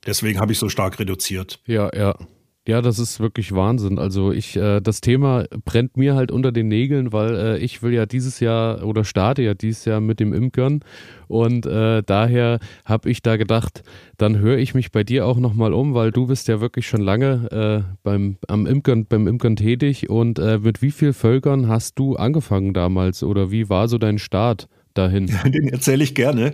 [0.05, 1.61] Deswegen habe ich so stark reduziert.
[1.65, 2.13] Ja, ja.
[2.67, 3.99] Ja, das ist wirklich Wahnsinn.
[3.99, 7.93] Also ich, äh, das Thema brennt mir halt unter den Nägeln, weil äh, ich will
[7.93, 10.81] ja dieses Jahr oder starte ja dieses Jahr mit dem Imkern
[11.27, 13.83] und äh, daher habe ich da gedacht,
[14.17, 17.01] dann höre ich mich bei dir auch nochmal um, weil du bist ja wirklich schon
[17.01, 21.99] lange äh, beim, am Imkern, beim Imkern tätig und äh, mit wie vielen Völkern hast
[21.99, 24.67] du angefangen damals oder wie war so dein Start
[24.97, 25.27] dahin?
[25.45, 26.51] Den erzähle ich gerne.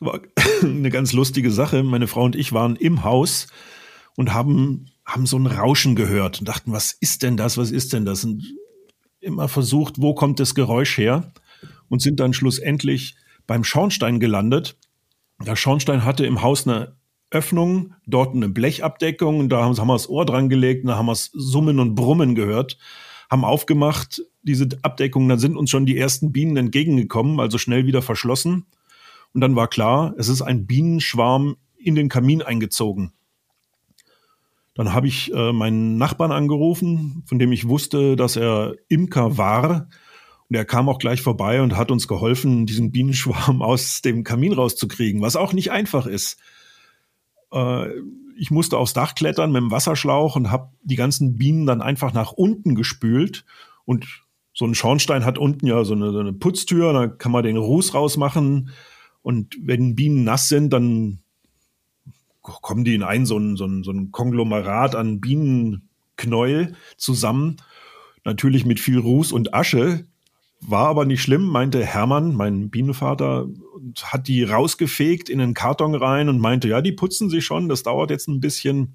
[0.00, 0.20] Das war
[0.62, 1.82] eine ganz lustige Sache.
[1.82, 3.46] Meine Frau und ich waren im Haus
[4.16, 7.92] und haben haben so ein Rauschen gehört und dachten, was ist denn das, was ist
[7.92, 8.24] denn das?
[8.24, 8.54] Und
[9.20, 11.32] immer versucht, wo kommt das Geräusch her?
[11.88, 13.16] Und sind dann schlussendlich
[13.46, 14.76] beim Schornstein gelandet.
[15.44, 16.96] Der Schornstein hatte im Haus eine
[17.30, 21.06] Öffnung, dort eine Blechabdeckung, und da haben, wir das Ohr dran gelegt, und da haben
[21.06, 22.78] wir es Summen und Brummen gehört,
[23.30, 28.02] haben aufgemacht, diese Abdeckung, dann sind uns schon die ersten Bienen entgegengekommen, also schnell wieder
[28.02, 28.66] verschlossen.
[29.32, 33.12] Und dann war klar, es ist ein Bienenschwarm in den Kamin eingezogen.
[34.74, 39.88] Dann habe ich äh, meinen Nachbarn angerufen, von dem ich wusste, dass er Imker war.
[40.48, 44.52] Und er kam auch gleich vorbei und hat uns geholfen, diesen Bienenschwarm aus dem Kamin
[44.52, 46.38] rauszukriegen, was auch nicht einfach ist.
[47.52, 47.88] Äh,
[48.36, 52.12] ich musste aufs Dach klettern mit dem Wasserschlauch und habe die ganzen Bienen dann einfach
[52.12, 53.44] nach unten gespült.
[53.84, 54.23] Und
[54.54, 57.56] so ein Schornstein hat unten ja so eine, so eine Putztür, da kann man den
[57.56, 58.70] Ruß rausmachen.
[59.22, 61.18] Und wenn Bienen nass sind, dann
[62.40, 67.56] kommen die in ein, so ein, so ein, so ein Konglomerat an Bienenknäuel zusammen.
[68.24, 70.06] Natürlich mit viel Ruß und Asche.
[70.60, 73.48] War aber nicht schlimm, meinte Hermann, mein Bienenvater,
[74.04, 77.82] hat die rausgefegt in den Karton rein und meinte, ja, die putzen sich schon, das
[77.82, 78.94] dauert jetzt ein bisschen.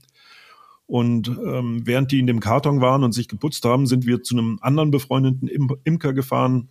[0.90, 4.36] Und ähm, während die in dem Karton waren und sich geputzt haben, sind wir zu
[4.36, 6.70] einem anderen befreundeten Im Imker gefahren.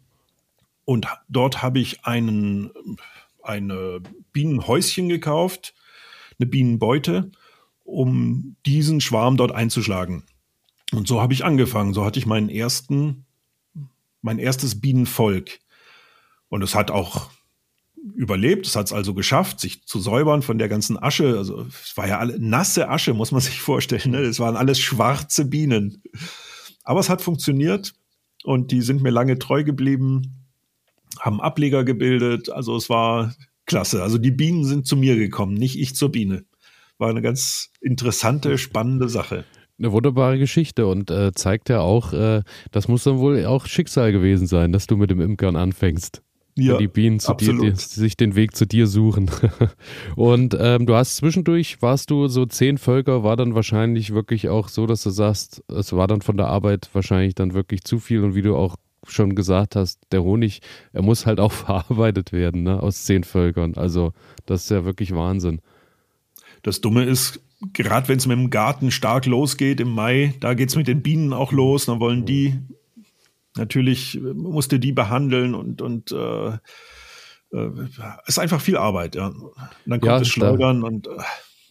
[0.85, 2.71] Und dort habe ich einen,
[3.43, 4.01] eine
[4.33, 5.75] Bienenhäuschen gekauft
[6.39, 7.31] eine Bienenbeute,
[7.85, 10.25] um diesen Schwarm dort einzuschlagen.
[10.93, 11.95] Und so habe ich angefangen.
[11.95, 13.27] So hatte ich meinen ersten,
[14.23, 15.59] mein erstes Bienenvolk.
[16.49, 17.31] Und es hat auch
[18.15, 18.67] überlebt.
[18.67, 21.37] Es hat es also geschafft, sich zu säubern von der ganzen Asche.
[21.37, 24.13] Also es war ja alle nasse Asche, muss man sich vorstellen.
[24.13, 24.21] Ne?
[24.21, 26.03] Es waren alles schwarze Bienen.
[26.85, 27.95] Aber es hat funktioniert
[28.45, 30.47] und die sind mir lange treu geblieben,
[31.21, 32.51] haben Ableger gebildet.
[32.51, 33.35] Also es war
[33.67, 34.03] klasse.
[34.03, 36.45] Also die Bienen sind zu mir gekommen, nicht ich zur Biene.
[36.97, 39.45] War eine ganz interessante, spannende Sache.
[39.79, 42.43] Eine wunderbare Geschichte und äh, zeigt ja auch, äh,
[42.73, 46.23] das muss dann wohl auch Schicksal gewesen sein, dass du mit dem Imkern anfängst.
[46.59, 49.31] Ja, die Bienen zu dir, die, sich den Weg zu dir suchen.
[50.17, 54.69] und ähm, du hast zwischendurch, warst du so zehn Völker, war dann wahrscheinlich wirklich auch
[54.69, 58.25] so, dass du sagst, es war dann von der Arbeit wahrscheinlich dann wirklich zu viel
[58.25, 60.61] und wie du auch schon gesagt hast, der Honig,
[60.93, 63.75] er muss halt auch verarbeitet werden, ne, aus zehn Völkern.
[63.75, 64.13] Also,
[64.47, 65.61] das ist ja wirklich Wahnsinn.
[66.63, 67.41] Das Dumme ist,
[67.73, 71.03] gerade wenn es mit dem Garten stark losgeht im Mai, da geht es mit den
[71.03, 72.59] Bienen auch los, dann wollen die,
[73.57, 76.59] natürlich musste die behandeln und, und äh,
[77.53, 77.71] äh,
[78.27, 79.29] ist einfach viel Arbeit, ja.
[79.29, 79.53] Und
[79.87, 81.11] dann kommt ja, das Schleudern und äh,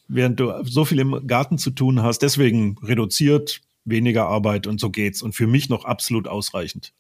[0.08, 4.90] während du so viel im Garten zu tun hast, deswegen reduziert, weniger Arbeit und so
[4.90, 5.22] geht's.
[5.22, 6.94] Und für mich noch absolut ausreichend.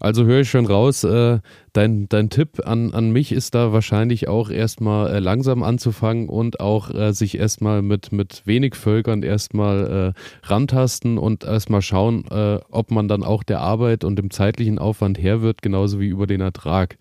[0.00, 1.40] Also höre ich schon raus, äh,
[1.72, 6.60] dein, dein Tipp an, an mich ist da wahrscheinlich auch erstmal äh, langsam anzufangen und
[6.60, 12.60] auch äh, sich erstmal mit, mit wenig Völkern erstmal äh, rantasten und erstmal schauen, äh,
[12.70, 16.28] ob man dann auch der Arbeit und dem zeitlichen Aufwand her wird, genauso wie über
[16.28, 16.96] den Ertrag.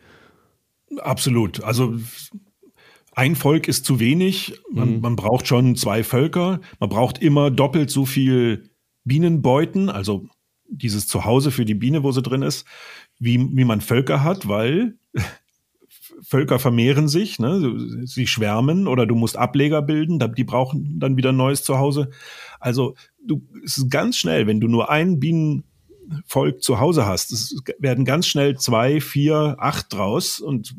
[0.98, 1.64] Absolut.
[1.64, 1.94] Also
[3.14, 4.60] ein Volk ist zu wenig.
[4.72, 5.02] Man, mhm.
[5.02, 6.62] man braucht schon zwei Völker.
[6.80, 8.70] Man braucht immer doppelt so viel
[9.04, 10.28] Bienenbeuten, also
[10.70, 12.66] dieses Zuhause für die Biene, wo sie drin ist,
[13.20, 14.96] wie, wie man Völker hat, weil
[16.22, 18.06] Völker vermehren sich, ne?
[18.06, 22.10] sie schwärmen oder du musst Ableger bilden, die brauchen dann wieder ein neues Zuhause.
[22.60, 27.56] Also du, es ist ganz schnell, wenn du nur ein Bienenvolk zu Hause hast, es
[27.78, 30.76] werden ganz schnell zwei, vier, acht draus und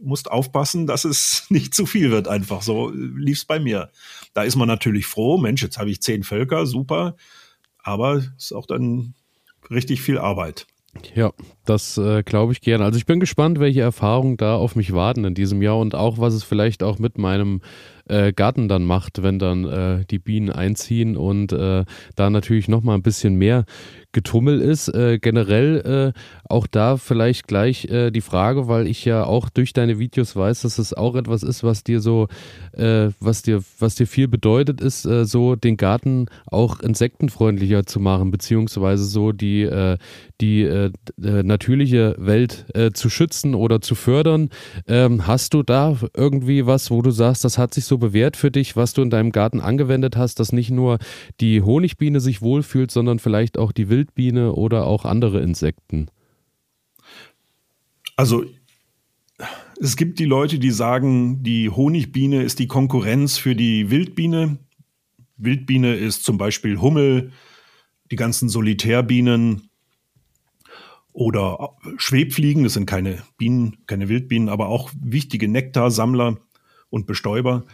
[0.00, 2.62] musst aufpassen, dass es nicht zu viel wird einfach.
[2.62, 3.90] So lief es bei mir.
[4.34, 7.16] Da ist man natürlich froh, Mensch, jetzt habe ich zehn Völker, super
[7.86, 9.14] aber es ist auch dann
[9.70, 10.66] richtig viel Arbeit.
[11.14, 11.32] Ja,
[11.66, 12.84] das äh, glaube ich gerne.
[12.84, 16.18] Also ich bin gespannt, welche Erfahrungen da auf mich warten in diesem Jahr und auch,
[16.18, 17.60] was es vielleicht auch mit meinem
[18.08, 22.96] äh, Garten dann macht, wenn dann äh, die Bienen einziehen und äh, da natürlich nochmal
[22.96, 23.64] ein bisschen mehr
[24.12, 24.88] Getummel ist.
[24.88, 29.72] Äh, generell äh, auch da vielleicht gleich äh, die Frage, weil ich ja auch durch
[29.72, 32.28] deine Videos weiß, dass es auch etwas ist, was dir so,
[32.72, 38.00] äh, was dir, was dir viel bedeutet, ist äh, so den Garten auch insektenfreundlicher zu
[38.00, 39.98] machen, beziehungsweise so die, äh,
[40.40, 44.50] die natürliche Welt zu schützen oder zu fördern.
[44.86, 48.50] Ähm, hast du da irgendwie was, wo du sagst, das hat sich so bewährt für
[48.50, 50.98] dich, was du in deinem Garten angewendet hast, dass nicht nur
[51.40, 56.08] die Honigbiene sich wohlfühlt, sondern vielleicht auch die Wild Wildbiene oder auch andere Insekten?
[58.14, 58.44] Also
[59.80, 64.58] es gibt die Leute, die sagen, die Honigbiene ist die Konkurrenz für die Wildbiene.
[65.38, 67.32] Wildbiene ist zum Beispiel Hummel,
[68.10, 69.70] die ganzen Solitärbienen
[71.12, 76.36] oder Schwebfliegen, das sind keine Bienen, keine Wildbienen, aber auch wichtige Nektarsammler
[76.90, 77.64] und Bestäuber.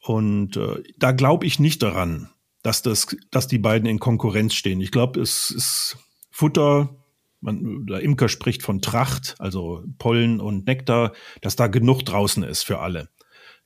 [0.00, 2.31] Und äh, da glaube ich nicht daran,
[2.62, 4.80] dass, das, dass die beiden in Konkurrenz stehen.
[4.80, 5.98] Ich glaube, es ist
[6.30, 6.96] Futter,
[7.40, 12.62] man, der Imker spricht von Tracht, also Pollen und Nektar, dass da genug draußen ist
[12.62, 13.08] für alle.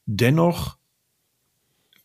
[0.07, 0.79] Dennoch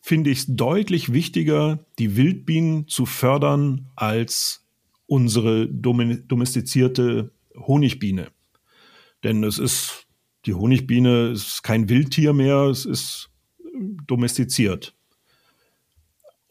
[0.01, 4.67] finde ich es deutlich wichtiger, die Wildbienen zu fördern als
[5.05, 8.31] unsere domestizierte Honigbiene.
[9.23, 10.07] Denn es ist,
[10.45, 13.29] die Honigbiene ist kein Wildtier mehr, es ist
[14.07, 14.95] domestiziert.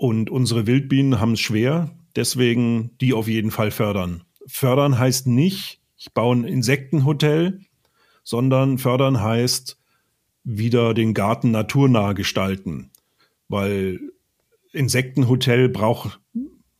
[0.00, 4.24] Und unsere Wildbienen haben es schwer, deswegen die auf jeden Fall fördern.
[4.46, 7.60] Fördern heißt nicht, ich baue ein Insektenhotel,
[8.24, 9.78] sondern fördern heißt
[10.42, 12.92] wieder den Garten naturnah gestalten.
[13.48, 14.00] Weil
[14.72, 16.16] Insektenhotel brauch,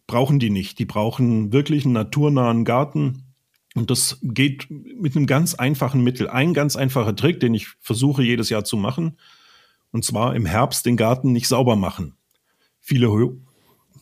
[0.06, 0.78] brauchen die nicht.
[0.78, 3.34] Die brauchen wirklich einen naturnahen Garten.
[3.74, 6.30] Und das geht mit einem ganz einfachen Mittel.
[6.30, 9.18] Ein ganz einfacher Trick, den ich versuche jedes Jahr zu machen.
[9.92, 12.16] Und zwar im Herbst den Garten nicht sauber machen.
[12.80, 13.08] Viele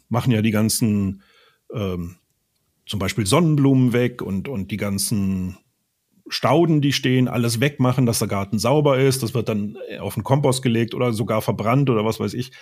[0.08, 1.22] machen ja die ganzen,
[1.72, 2.16] ähm,
[2.86, 5.58] zum Beispiel Sonnenblumen weg und, und die ganzen
[6.28, 9.22] Stauden, die stehen, alles wegmachen, dass der Garten sauber ist.
[9.22, 12.52] Das wird dann auf den Kompost gelegt oder sogar verbrannt oder was weiß ich.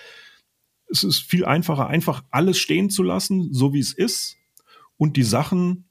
[0.89, 4.37] Es ist viel einfacher, einfach alles stehen zu lassen, so wie es ist
[4.95, 5.89] und die Sachen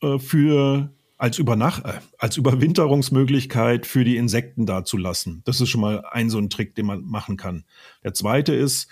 [0.00, 5.42] äh, für als, Übernach äh, als Überwinterungsmöglichkeit für die Insekten dazulassen.
[5.44, 7.64] Das ist schon mal ein so ein Trick, den man machen kann.
[8.02, 8.88] Der zweite ist,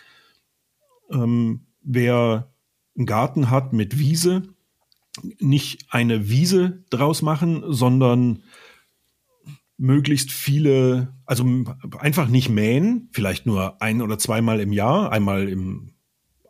[1.11, 2.53] ähm, wer
[2.97, 4.42] einen Garten hat mit Wiese,
[5.40, 8.42] nicht eine Wiese draus machen, sondern
[9.77, 11.64] möglichst viele, also
[11.99, 15.94] einfach nicht mähen, vielleicht nur ein oder zweimal im Jahr, einmal im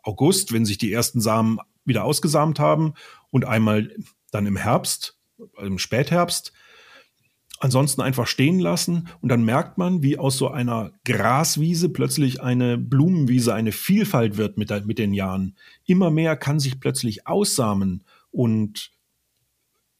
[0.01, 2.93] August, wenn sich die ersten Samen wieder ausgesamt haben
[3.29, 3.95] und einmal
[4.31, 5.19] dann im Herbst,
[5.59, 6.53] im Spätherbst
[7.59, 12.77] ansonsten einfach stehen lassen und dann merkt man, wie aus so einer Graswiese plötzlich eine
[12.77, 15.55] Blumenwiese, eine Vielfalt wird mit, mit den Jahren.
[15.85, 18.91] Immer mehr kann sich plötzlich aussamen und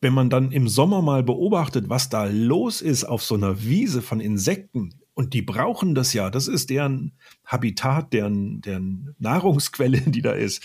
[0.02, 4.02] wenn man dann im Sommer mal beobachtet, was da los ist auf so einer Wiese
[4.02, 7.12] von Insekten, und die brauchen das ja, das ist deren
[7.44, 10.64] Habitat, deren, deren Nahrungsquelle, die da ist.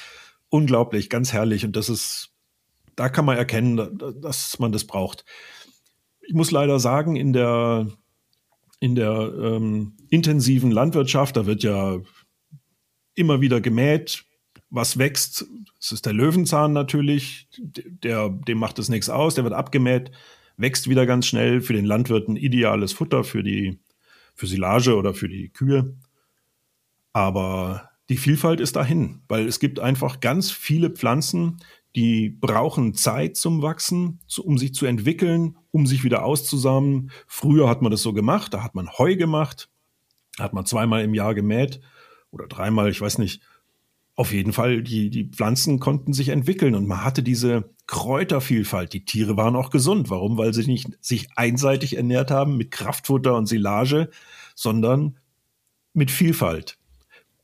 [0.48, 1.64] Unglaublich, ganz herrlich.
[1.64, 2.30] Und das ist,
[2.94, 5.24] da kann man erkennen, dass man das braucht
[6.26, 7.86] ich muss leider sagen, in der,
[8.80, 12.00] in der ähm, intensiven Landwirtschaft, da wird ja
[13.14, 14.24] immer wieder gemäht,
[14.70, 15.46] was wächst.
[15.78, 20.10] Das ist der Löwenzahn natürlich, der, dem macht es nichts aus, der wird abgemäht,
[20.56, 23.78] wächst wieder ganz schnell, für den Landwirt ein ideales Futter für die
[24.34, 25.96] für Silage oder für die Kühe.
[27.12, 31.58] Aber die Vielfalt ist dahin, weil es gibt einfach ganz viele Pflanzen,
[31.94, 37.10] die brauchen Zeit zum Wachsen, um sich zu entwickeln, um sich wieder auszusammeln.
[37.26, 39.68] Früher hat man das so gemacht, da hat man Heu gemacht,
[40.38, 41.80] hat man zweimal im Jahr gemäht
[42.30, 43.42] oder dreimal, ich weiß nicht.
[44.16, 48.92] Auf jeden Fall, die, die Pflanzen konnten sich entwickeln und man hatte diese Kräutervielfalt.
[48.92, 50.08] Die Tiere waren auch gesund.
[50.08, 50.38] Warum?
[50.38, 54.10] Weil sie nicht sich einseitig ernährt haben mit Kraftfutter und Silage,
[54.54, 55.18] sondern
[55.94, 56.78] mit Vielfalt.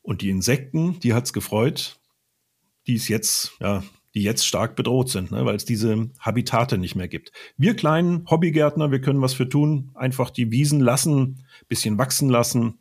[0.03, 1.99] Und die Insekten, die hat's gefreut,
[2.87, 3.83] die es jetzt, ja,
[4.15, 7.33] die jetzt stark bedroht sind, ne, weil es diese Habitate nicht mehr gibt.
[7.57, 12.79] Wir kleinen Hobbygärtner, wir können was für tun, einfach die Wiesen lassen, bisschen wachsen lassen.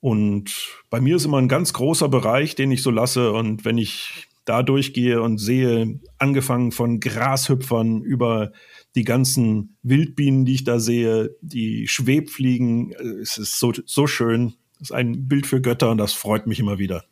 [0.00, 3.32] Und bei mir ist immer ein ganz großer Bereich, den ich so lasse.
[3.32, 8.52] Und wenn ich da durchgehe und sehe, angefangen von Grashüpfern über
[8.94, 14.54] die ganzen Wildbienen, die ich da sehe, die Schwebfliegen, äh, es ist so, so schön.
[14.76, 17.04] Es ist ein Bild für Götter und das freut mich immer wieder.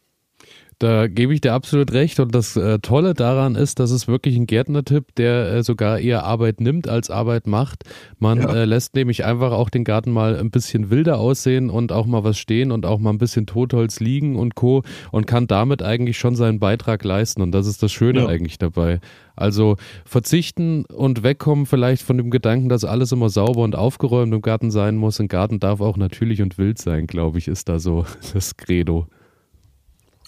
[0.78, 2.20] Da gebe ich dir absolut recht.
[2.20, 6.24] Und das äh, Tolle daran ist, dass es wirklich ein Gärtnertipp, der äh, sogar eher
[6.24, 7.84] Arbeit nimmt als Arbeit macht.
[8.18, 8.54] Man ja.
[8.54, 12.24] äh, lässt nämlich einfach auch den Garten mal ein bisschen wilder aussehen und auch mal
[12.24, 14.82] was stehen und auch mal ein bisschen Totholz liegen und Co.
[15.12, 17.42] und kann damit eigentlich schon seinen Beitrag leisten.
[17.42, 18.26] Und das ist das Schöne ja.
[18.26, 19.00] eigentlich dabei.
[19.36, 24.42] Also verzichten und wegkommen vielleicht von dem Gedanken, dass alles immer sauber und aufgeräumt im
[24.42, 25.18] Garten sein muss.
[25.18, 29.06] Ein Garten darf auch natürlich und wild sein, glaube ich, ist da so das Credo.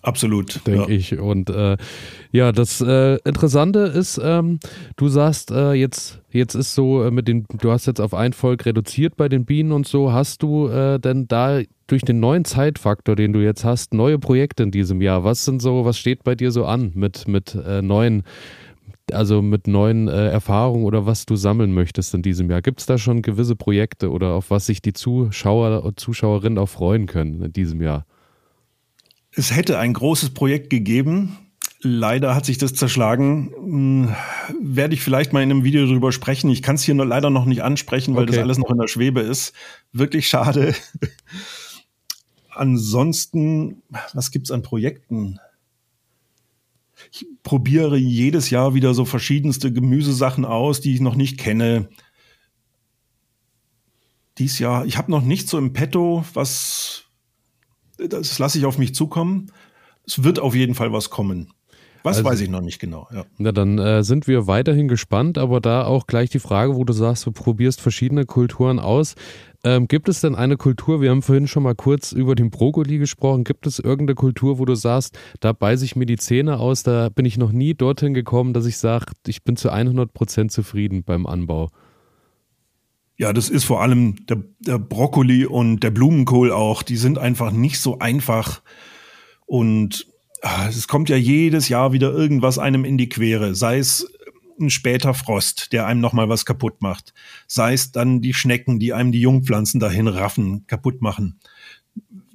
[0.07, 0.65] Absolut.
[0.69, 0.89] Denke ja.
[0.89, 1.19] ich.
[1.19, 1.77] Und äh,
[2.31, 4.61] ja, das äh, Interessante ist, ähm,
[4.97, 8.33] du sagst, äh, jetzt, jetzt ist so äh, mit den, du hast jetzt auf ein
[8.33, 10.13] Volk reduziert bei den Bienen und so.
[10.13, 14.63] Hast du äh, denn da durch den neuen Zeitfaktor, den du jetzt hast, neue Projekte
[14.63, 15.25] in diesem Jahr?
[15.25, 18.23] Was sind so, was steht bei dir so an mit, mit äh, neuen,
[19.11, 22.63] also mit neuen Erfahrungen oder was du sammeln möchtest in diesem Jahr?
[22.63, 26.69] Gibt es da schon gewisse Projekte oder auf was sich die Zuschauer und Zuschauerinnen auch
[26.69, 28.07] freuen können in diesem Jahr?
[29.39, 31.37] Es hätte ein großes Projekt gegeben.
[31.83, 33.53] Leider hat sich das zerschlagen.
[33.55, 34.17] Hm,
[34.63, 36.49] werde ich vielleicht mal in einem Video drüber sprechen.
[36.51, 38.33] Ich kann es hier nur leider noch nicht ansprechen, weil okay.
[38.33, 39.53] das alles noch in der Schwebe ist.
[39.93, 40.75] Wirklich schade.
[42.51, 43.83] Ansonsten,
[44.15, 45.39] was gibt's an Projekten?
[47.13, 51.91] Ich probiere jedes Jahr wieder so verschiedenste Gemüsesachen aus, die ich noch nicht kenne.
[54.39, 57.06] Dies Jahr, ich habe noch nicht so im Petto, was
[57.97, 59.53] das lasse ich auf mich zukommen.
[60.07, 61.53] Es wird auf jeden Fall was kommen.
[62.07, 63.09] Was also, weiß ich noch nicht genau.
[63.13, 63.25] Ja.
[63.37, 66.93] Na, dann äh, sind wir weiterhin gespannt, aber da auch gleich die Frage, wo du
[66.93, 69.17] sagst, du probierst verschiedene Kulturen aus.
[69.65, 72.99] Ähm, gibt es denn eine Kultur, wir haben vorhin schon mal kurz über den Brokkoli
[72.99, 76.85] gesprochen, gibt es irgendeine Kultur, wo du sagst, da beiße ich mir die Zähne aus,
[76.85, 80.53] da bin ich noch nie dorthin gekommen, dass ich sage, ich bin zu 100 Prozent
[80.53, 81.71] zufrieden beim Anbau?
[83.19, 86.83] Ja, das ist vor allem der, der Brokkoli und der Blumenkohl auch.
[86.83, 88.63] Die sind einfach nicht so einfach.
[89.47, 90.07] Und
[90.43, 93.55] ah, es kommt ja jedes Jahr wieder irgendwas einem in die Quere.
[93.55, 94.07] Sei es
[94.61, 97.15] ein später Frost, der einem nochmal was kaputt macht.
[97.47, 101.39] Sei es dann die Schnecken, die einem die Jungpflanzen dahin raffen, kaputt machen.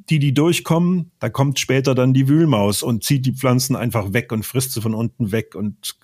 [0.10, 4.32] Die, die durchkommen, da kommt später dann die Wühlmaus und zieht die Pflanzen einfach weg
[4.32, 5.96] und frisst sie von unten weg und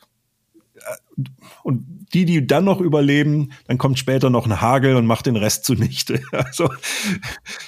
[1.63, 5.35] und die, die dann noch überleben, dann kommt später noch ein Hagel und macht den
[5.35, 6.21] Rest zunichte.
[6.31, 6.69] Also,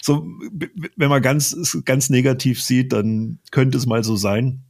[0.01, 0.27] so,
[0.95, 4.63] wenn man ganz, ganz negativ sieht, dann könnte es mal so sein.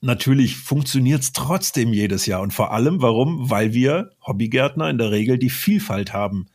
[0.00, 2.42] Natürlich funktioniert es trotzdem jedes Jahr.
[2.42, 3.50] Und vor allem, warum?
[3.50, 6.46] Weil wir Hobbygärtner in der Regel die Vielfalt haben.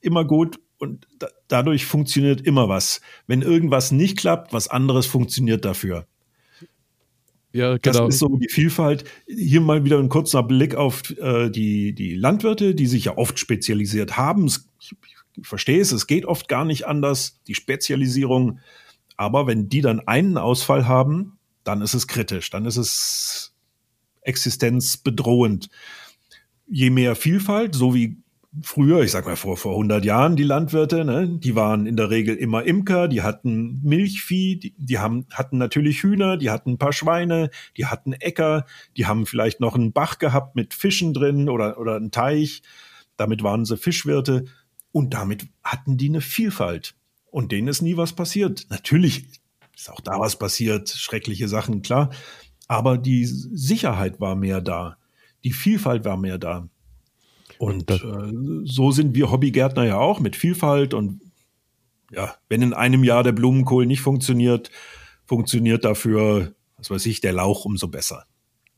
[0.00, 3.00] Immer gut und da, dadurch funktioniert immer was.
[3.26, 6.06] Wenn irgendwas nicht klappt, was anderes funktioniert dafür.
[7.52, 8.06] Ja, genau.
[8.06, 9.04] Das ist so die Vielfalt.
[9.26, 13.38] Hier mal wieder ein kurzer Blick auf äh, die, die Landwirte, die sich ja oft
[13.38, 14.46] spezialisiert haben.
[14.46, 14.96] Ich,
[15.36, 18.58] ich verstehe es, es geht oft gar nicht anders, die Spezialisierung.
[19.16, 23.54] Aber wenn die dann einen Ausfall haben, dann ist es kritisch, dann ist es
[24.22, 25.68] existenzbedrohend.
[26.66, 28.21] Je mehr Vielfalt, so wie
[28.60, 32.10] früher, ich sag mal vor, vor 100 Jahren, die Landwirte, ne, die waren in der
[32.10, 36.78] Regel immer Imker, die hatten Milchvieh, die, die haben, hatten natürlich Hühner, die hatten ein
[36.78, 41.48] paar Schweine, die hatten Äcker, die haben vielleicht noch einen Bach gehabt mit Fischen drin
[41.48, 42.62] oder, oder einen Teich.
[43.16, 44.44] Damit waren sie Fischwirte
[44.90, 46.94] und damit hatten die eine Vielfalt.
[47.30, 48.66] Und denen ist nie was passiert.
[48.68, 49.24] Natürlich
[49.74, 52.10] ist auch da was passiert, schreckliche Sachen, klar.
[52.68, 54.98] Aber die Sicherheit war mehr da.
[55.42, 56.68] Die Vielfalt war mehr da.
[57.62, 57.98] Und äh,
[58.64, 60.94] so sind wir Hobbygärtner ja auch mit Vielfalt.
[60.94, 61.20] Und
[62.10, 64.72] ja, wenn in einem Jahr der Blumenkohl nicht funktioniert,
[65.26, 68.24] funktioniert dafür, was weiß ich, der Lauch umso besser.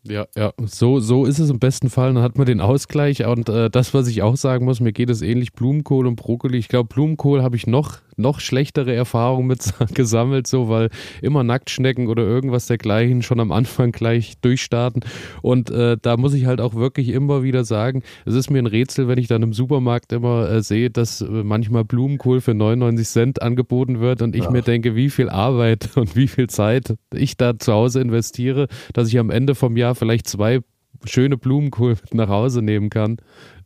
[0.02, 2.12] Ja, ja, so, so ist es im besten Fall.
[2.12, 3.24] Dann hat man den Ausgleich.
[3.24, 6.58] Und äh, das, was ich auch sagen muss, mir geht es ähnlich Blumenkohl und Brokkoli.
[6.58, 10.90] Ich glaube, Blumenkohl habe ich noch noch schlechtere Erfahrungen mit gesammelt, so weil
[11.22, 15.04] immer Nacktschnecken oder irgendwas dergleichen schon am Anfang gleich durchstarten.
[15.42, 18.66] Und äh, da muss ich halt auch wirklich immer wieder sagen, es ist mir ein
[18.66, 23.06] Rätsel, wenn ich dann im Supermarkt immer äh, sehe, dass äh, manchmal Blumenkohl für 99
[23.06, 24.50] Cent angeboten wird und ich ja.
[24.50, 29.08] mir denke, wie viel Arbeit und wie viel Zeit ich da zu Hause investiere, dass
[29.08, 30.60] ich am Ende vom Jahr vielleicht zwei
[31.04, 33.18] schöne Blumenkohl nach Hause nehmen kann,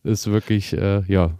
[0.04, 1.34] ist wirklich, äh, ja.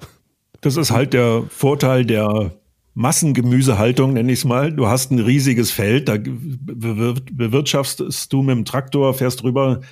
[0.61, 2.53] Das ist halt der Vorteil der
[2.99, 4.73] Massengemüsehaltung, nenne ich es mal.
[4.73, 9.83] Du hast ein riesiges Feld, da bewirtschaftest du mit dem Traktor, fährst rüber,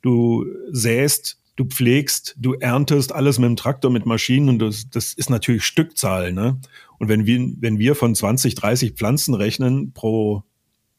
[0.00, 5.12] du säst, du pflegst, du erntest alles mit dem Traktor, mit Maschinen und das, das
[5.12, 6.32] ist natürlich Stückzahl.
[6.32, 6.58] Ne?
[6.98, 10.42] Und wenn wir, wenn wir von 20, 30 Pflanzen rechnen pro,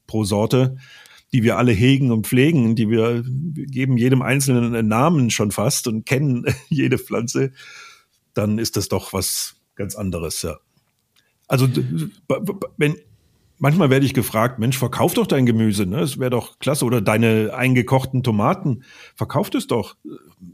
[0.05, 0.77] pro Sorte,
[1.33, 5.49] die wir alle hegen und pflegen, die wir, wir geben jedem einzelnen einen Namen schon
[5.49, 7.53] fast und kennen jede Pflanze,
[8.35, 10.59] dann ist das doch was ganz anderes, ja.
[11.47, 11.67] Also
[12.77, 12.95] wenn
[13.57, 15.97] manchmal werde ich gefragt, Mensch, verkauf doch dein Gemüse, ne?
[15.97, 16.85] Das wäre doch klasse.
[16.85, 18.83] Oder deine eingekochten Tomaten,
[19.15, 19.95] verkauf es doch.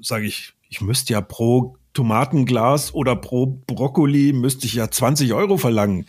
[0.02, 5.58] Sage ich, ich müsste ja pro Tomatenglas oder pro Brokkoli müsste ich ja 20 Euro
[5.58, 6.06] verlangen.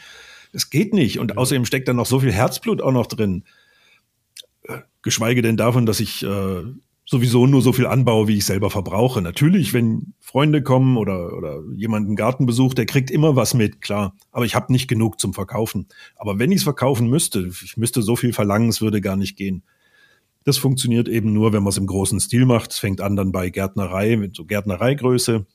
[0.53, 1.18] Das geht nicht.
[1.18, 3.45] Und außerdem steckt da noch so viel Herzblut auch noch drin.
[5.03, 6.62] Geschweige denn davon, dass ich äh,
[7.12, 9.20] sowieso nur so viel anbaue, wie ich selber verbrauche.
[9.20, 13.82] Natürlich, wenn Freunde kommen oder, oder jemand einen Garten besucht, der kriegt immer was mit,
[13.82, 14.16] klar.
[14.32, 15.88] Aber ich habe nicht genug zum Verkaufen.
[16.16, 19.36] Aber wenn ich es verkaufen müsste, ich müsste so viel verlangen, es würde gar nicht
[19.36, 19.62] gehen.
[20.44, 22.72] Das funktioniert eben nur, wenn man es im großen Stil macht.
[22.72, 25.46] Es fängt an dann bei Gärtnerei, mit so Gärtnereigröße.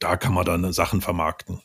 [0.00, 1.60] Da kann man dann Sachen vermarkten.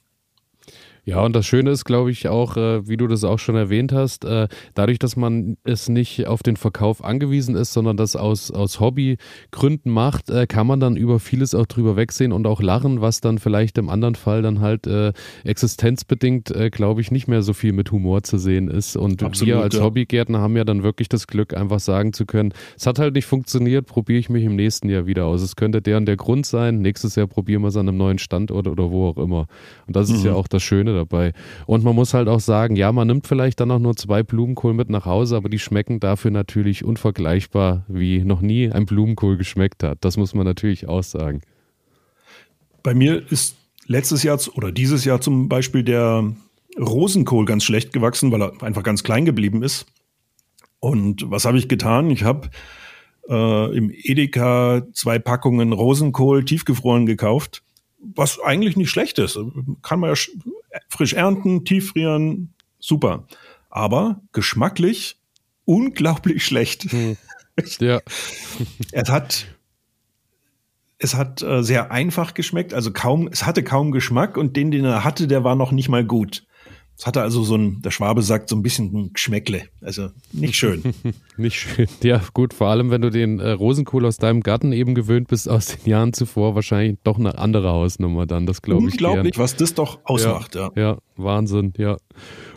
[1.06, 3.91] Ja, und das Schöne ist, glaube ich, auch, äh, wie du das auch schon erwähnt
[3.91, 8.51] hast, äh, dadurch, dass man es nicht auf den Verkauf angewiesen ist, sondern das aus,
[8.51, 13.01] aus Hobbygründen macht, äh, kann man dann über vieles auch drüber wegsehen und auch lachen,
[13.01, 15.12] was dann vielleicht im anderen Fall dann halt äh,
[15.43, 18.95] existenzbedingt, äh, glaube ich, nicht mehr so viel mit Humor zu sehen ist.
[18.95, 19.84] Und Absolut, wir als ja.
[19.84, 23.26] Hobbygärtner haben ja dann wirklich das Glück, einfach sagen zu können, es hat halt nicht
[23.26, 25.41] funktioniert, probiere ich mich im nächsten Jahr wieder aus.
[25.41, 28.20] Es könnte der und der Grund sein, nächstes Jahr probieren wir es an einem neuen
[28.20, 29.47] Standort oder wo auch immer.
[29.86, 30.28] Und das ist mhm.
[30.28, 31.33] ja auch das Schöne dabei.
[31.65, 34.73] Und man muss halt auch sagen, ja, man nimmt vielleicht dann auch nur zwei Blumenkohl
[34.73, 39.83] mit nach Hause, aber die schmecken dafür natürlich unvergleichbar, wie noch nie ein Blumenkohl geschmeckt
[39.83, 39.99] hat.
[40.01, 41.41] Das muss man natürlich auch sagen.
[42.81, 43.55] Bei mir ist
[43.87, 46.33] letztes Jahr oder dieses Jahr zum Beispiel der
[46.79, 49.85] Rosenkohl ganz schlecht gewachsen, weil er einfach ganz klein geblieben ist.
[50.79, 52.09] Und was habe ich getan?
[52.09, 52.49] Ich habe
[53.29, 57.63] äh, im Edeka zwei Packungen Rosenkohl tiefgefroren gekauft
[58.03, 59.39] was eigentlich nicht schlecht ist.
[59.81, 60.15] Kann man ja
[60.89, 63.28] frisch ernten, tieffrieren, super.
[63.69, 65.17] Aber geschmacklich
[65.65, 66.91] unglaublich schlecht.
[66.91, 67.17] Hm.
[67.80, 68.01] Ja.
[68.91, 69.45] es hat
[70.97, 74.86] es hat äh, sehr einfach geschmeckt, also kaum, es hatte kaum Geschmack und den, den
[74.86, 76.47] er hatte, der war noch nicht mal gut.
[77.04, 79.64] Es hatte also so ein, der Schwabe sagt, so ein bisschen ein Geschmäckle.
[79.82, 80.82] Also nicht schön.
[81.38, 81.89] nicht schön.
[82.01, 85.49] Ja, gut, vor allem, wenn du den äh, Rosenkohl aus deinem Garten eben gewöhnt bist
[85.49, 88.93] aus den Jahren zuvor, wahrscheinlich doch eine andere Hausnummer dann, das glaube ich.
[88.93, 90.72] Unglaublich, was das doch ausmacht, ja.
[90.78, 91.97] Ja, ja Wahnsinn, ja.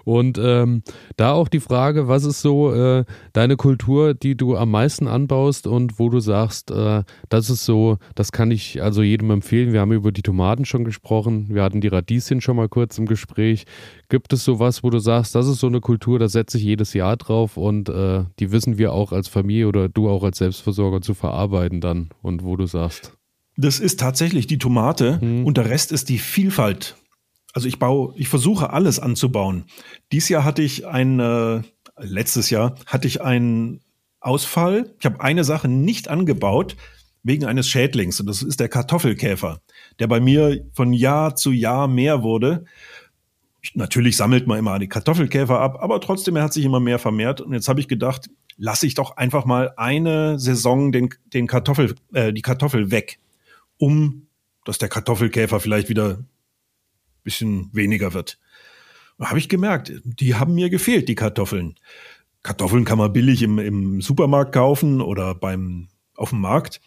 [0.04, 0.82] Und ähm,
[1.16, 5.66] da auch die Frage, was ist so äh, deine Kultur, die du am meisten anbaust
[5.66, 9.72] und wo du sagst, äh, das ist so, das kann ich also jedem empfehlen.
[9.72, 13.06] Wir haben über die Tomaten schon gesprochen, wir hatten die Radieschen schon mal kurz im
[13.06, 13.64] Gespräch.
[14.08, 16.94] Gibt es sowas, wo du sagst, das ist so eine Kultur, da setze ich jedes
[16.94, 21.00] Jahr drauf und äh, die wissen wir auch als Familie oder du auch als Selbstversorger
[21.00, 23.12] zu verarbeiten dann und wo du sagst?
[23.56, 25.44] Das ist tatsächlich die Tomate hm.
[25.44, 26.96] und der Rest ist die Vielfalt
[27.56, 29.64] also ich baue, ich versuche alles anzubauen.
[30.12, 31.62] Dies Jahr hatte ich ein, äh,
[31.98, 33.80] letztes Jahr hatte ich einen
[34.20, 34.94] Ausfall.
[35.00, 36.76] Ich habe eine Sache nicht angebaut
[37.22, 39.62] wegen eines Schädlings und das ist der Kartoffelkäfer,
[39.98, 42.66] der bei mir von Jahr zu Jahr mehr wurde.
[43.72, 47.40] Natürlich sammelt man immer die Kartoffelkäfer ab, aber trotzdem, er hat sich immer mehr vermehrt.
[47.40, 48.28] Und jetzt habe ich gedacht,
[48.58, 53.18] lasse ich doch einfach mal eine Saison den, den Kartoffel, äh, die Kartoffel weg,
[53.78, 54.26] um
[54.66, 56.18] dass der Kartoffelkäfer vielleicht wieder
[57.26, 58.38] bisschen weniger wird.
[59.20, 61.74] Habe ich gemerkt, die haben mir gefehlt, die Kartoffeln.
[62.42, 66.80] Kartoffeln kann man billig im, im Supermarkt kaufen oder beim, auf dem Markt.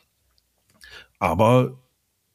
[1.19, 1.79] Aber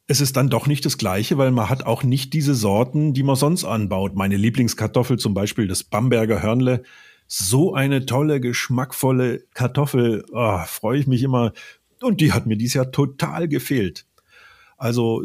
[0.07, 3.23] es ist dann doch nicht das Gleiche, weil man hat auch nicht diese Sorten, die
[3.23, 4.15] man sonst anbaut.
[4.15, 6.83] Meine Lieblingskartoffel zum Beispiel, das Bamberger Hörnle,
[7.27, 11.53] so eine tolle, geschmackvolle Kartoffel, oh, freue ich mich immer.
[12.01, 14.05] Und die hat mir dieses Jahr total gefehlt.
[14.77, 15.23] Also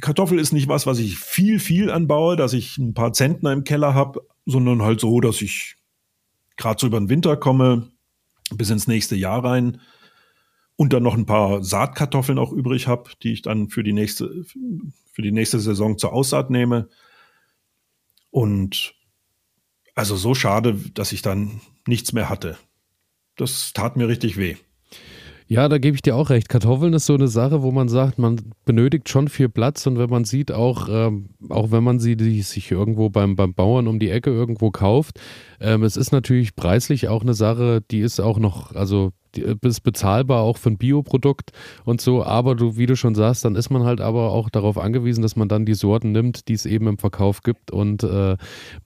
[0.00, 3.64] Kartoffel ist nicht was, was ich viel, viel anbaue, dass ich ein paar Zentner im
[3.64, 5.76] Keller habe, sondern halt so, dass ich
[6.56, 7.90] gerade so über den Winter komme,
[8.50, 9.80] bis ins nächste Jahr rein
[10.76, 14.44] und dann noch ein paar Saatkartoffeln auch übrig habe, die ich dann für die nächste,
[15.12, 16.88] für die nächste Saison zur Aussaat nehme.
[18.30, 18.94] Und
[19.94, 22.56] also so schade, dass ich dann nichts mehr hatte.
[23.36, 24.56] Das tat mir richtig weh.
[25.50, 26.50] Ja, da gebe ich dir auch recht.
[26.50, 30.10] Kartoffeln ist so eine Sache, wo man sagt, man benötigt schon viel Platz und wenn
[30.10, 33.98] man sieht, auch, ähm, auch wenn man sie die sich irgendwo beim, beim Bauern um
[33.98, 35.18] die Ecke irgendwo kauft,
[35.58, 40.42] ähm, es ist natürlich preislich auch eine Sache, die ist auch noch, also ist bezahlbar
[40.42, 41.52] auch für ein Bioprodukt
[41.84, 44.78] und so, aber du, wie du schon sagst, dann ist man halt aber auch darauf
[44.78, 47.70] angewiesen, dass man dann die Sorten nimmt, die es eben im Verkauf gibt.
[47.70, 48.36] Und äh,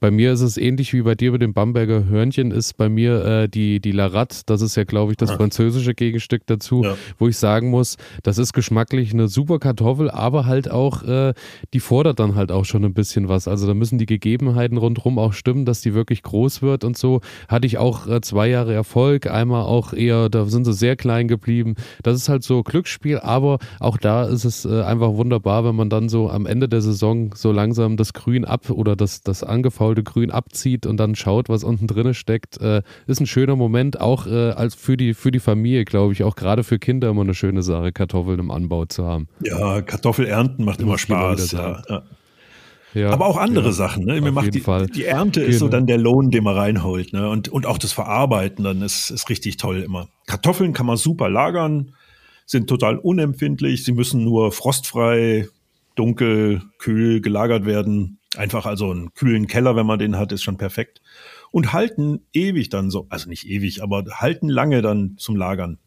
[0.00, 3.24] bei mir ist es ähnlich wie bei dir mit dem Bamberger Hörnchen, ist bei mir
[3.24, 6.96] äh, die, die Larat, das ist ja, glaube ich, das französische Gegenstück dazu, ja.
[7.18, 11.34] wo ich sagen muss, das ist geschmacklich eine super Kartoffel, aber halt auch, äh,
[11.72, 13.48] die fordert dann halt auch schon ein bisschen was.
[13.48, 17.20] Also da müssen die Gegebenheiten rundherum auch stimmen, dass die wirklich groß wird und so.
[17.48, 21.28] Hatte ich auch äh, zwei Jahre Erfolg, einmal auch eher da sind sie sehr klein
[21.28, 21.74] geblieben.
[22.02, 25.90] Das ist halt so Glücksspiel, aber auch da ist es äh, einfach wunderbar, wenn man
[25.90, 30.02] dann so am Ende der Saison so langsam das Grün ab oder das, das angefaulte
[30.02, 32.60] Grün abzieht und dann schaut, was unten drin steckt.
[32.60, 36.24] Äh, ist ein schöner Moment, auch äh, als für die, für die Familie, glaube ich,
[36.24, 39.28] auch gerade für Kinder immer eine schöne Sache, Kartoffeln im Anbau zu haben.
[39.40, 41.52] Ja, Kartoffel ernten macht immer Spaß.
[41.52, 42.02] Ja, ja.
[42.94, 44.04] Ja, aber auch andere ja, Sachen.
[44.04, 44.20] Ne?
[44.20, 44.86] Mir macht die, Fall.
[44.86, 45.50] die Ernte genau.
[45.50, 45.78] ist so genau.
[45.78, 47.12] dann der Lohn, den man reinholt.
[47.12, 47.28] Ne?
[47.28, 50.08] Und, und auch das Verarbeiten dann ist, ist richtig toll immer.
[50.26, 51.94] Kartoffeln kann man super lagern,
[52.44, 53.84] sind total unempfindlich.
[53.84, 55.48] Sie müssen nur frostfrei,
[55.94, 58.18] dunkel, kühl gelagert werden.
[58.36, 61.00] Einfach also einen kühlen Keller, wenn man den hat, ist schon perfekt.
[61.50, 65.78] Und halten ewig dann so, also nicht ewig, aber halten lange dann zum Lagern.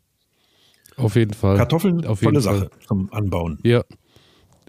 [0.98, 1.58] Auf jeden Fall.
[1.58, 2.60] Kartoffeln, Auf tolle Fall.
[2.60, 3.60] Sache zum Anbauen.
[3.64, 3.84] Ja,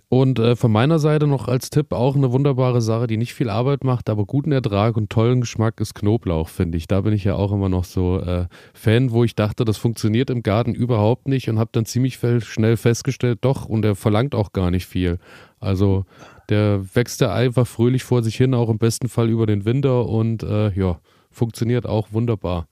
[0.09, 3.51] und äh, von meiner Seite noch als Tipp auch eine wunderbare Sache, die nicht viel
[3.51, 6.87] Arbeit macht, aber guten Ertrag und tollen Geschmack ist Knoblauch, finde ich.
[6.87, 10.31] Da bin ich ja auch immer noch so äh, Fan, wo ich dachte, das funktioniert
[10.31, 14.53] im Garten überhaupt nicht und habe dann ziemlich schnell festgestellt, doch, und er verlangt auch
[14.53, 15.19] gar nicht viel.
[15.59, 16.05] Also
[16.51, 20.07] der wächst ja einfach fröhlich vor sich hin, auch im besten Fall über den Winter
[20.07, 21.01] und äh, ja,
[21.33, 22.69] funktioniert auch wunderbar.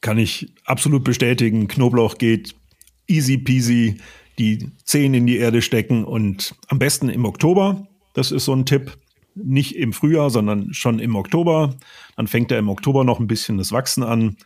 [0.00, 1.68] Kann ich absolut bestätigen.
[1.68, 2.54] Knoblauch geht
[3.06, 3.98] easy peasy
[4.38, 7.86] die Zehen in die Erde stecken und am besten im Oktober.
[8.14, 8.96] Das ist so ein Tipp.
[9.34, 11.74] Nicht im Frühjahr, sondern schon im Oktober.
[12.16, 14.36] Dann fängt er im Oktober noch ein bisschen das Wachsen an.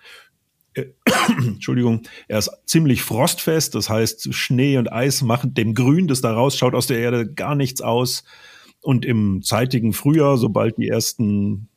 [0.75, 0.87] Äh,
[1.39, 6.33] Entschuldigung, er ist ziemlich frostfest, das heißt, Schnee und Eis machen dem Grün, das da
[6.33, 8.25] rausschaut aus der Erde, gar nichts aus.
[8.81, 11.68] Und im zeitigen Frühjahr, sobald die ersten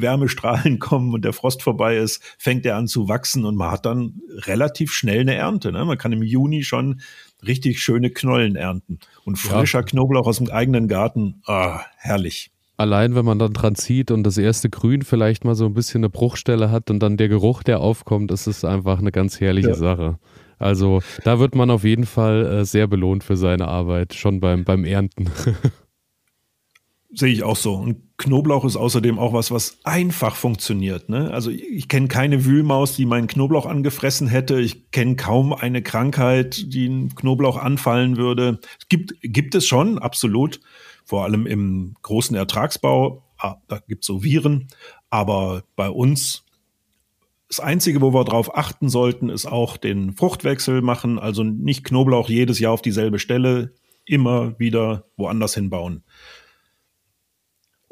[0.00, 3.86] Wärmestrahlen kommen und der Frost vorbei ist, fängt er an zu wachsen und man hat
[3.86, 5.72] dann relativ schnell eine Ernte.
[5.72, 5.84] Ne?
[5.84, 7.00] Man kann im Juni schon
[7.46, 8.98] richtig schöne Knollen ernten.
[9.24, 9.84] Und frischer ja.
[9.84, 12.50] Knoblauch aus dem eigenen Garten, ah, herrlich.
[12.78, 16.00] Allein, wenn man dann dran zieht und das erste Grün vielleicht mal so ein bisschen
[16.00, 19.70] eine Bruchstelle hat und dann der Geruch, der aufkommt, ist es einfach eine ganz herrliche
[19.70, 19.74] ja.
[19.74, 20.18] Sache.
[20.58, 24.64] Also da wird man auf jeden Fall äh, sehr belohnt für seine Arbeit, schon beim,
[24.64, 25.30] beim Ernten.
[27.12, 27.74] Sehe ich auch so.
[27.74, 31.08] Und Knoblauch ist außerdem auch was, was einfach funktioniert.
[31.08, 31.30] Ne?
[31.32, 34.58] Also ich, kenne keine Wühlmaus, die meinen Knoblauch angefressen hätte.
[34.58, 38.58] Ich kenne kaum eine Krankheit, die einen Knoblauch anfallen würde.
[38.80, 40.60] Es gibt, gibt es schon, absolut.
[41.04, 43.22] Vor allem im großen Ertragsbau.
[43.38, 44.68] Ah, da gibt es so Viren.
[45.10, 46.44] Aber bei uns,
[47.48, 51.18] das Einzige, wo wir darauf achten sollten, ist auch den Fruchtwechsel machen.
[51.18, 53.74] Also nicht Knoblauch jedes Jahr auf dieselbe Stelle,
[54.06, 56.02] immer wieder woanders hinbauen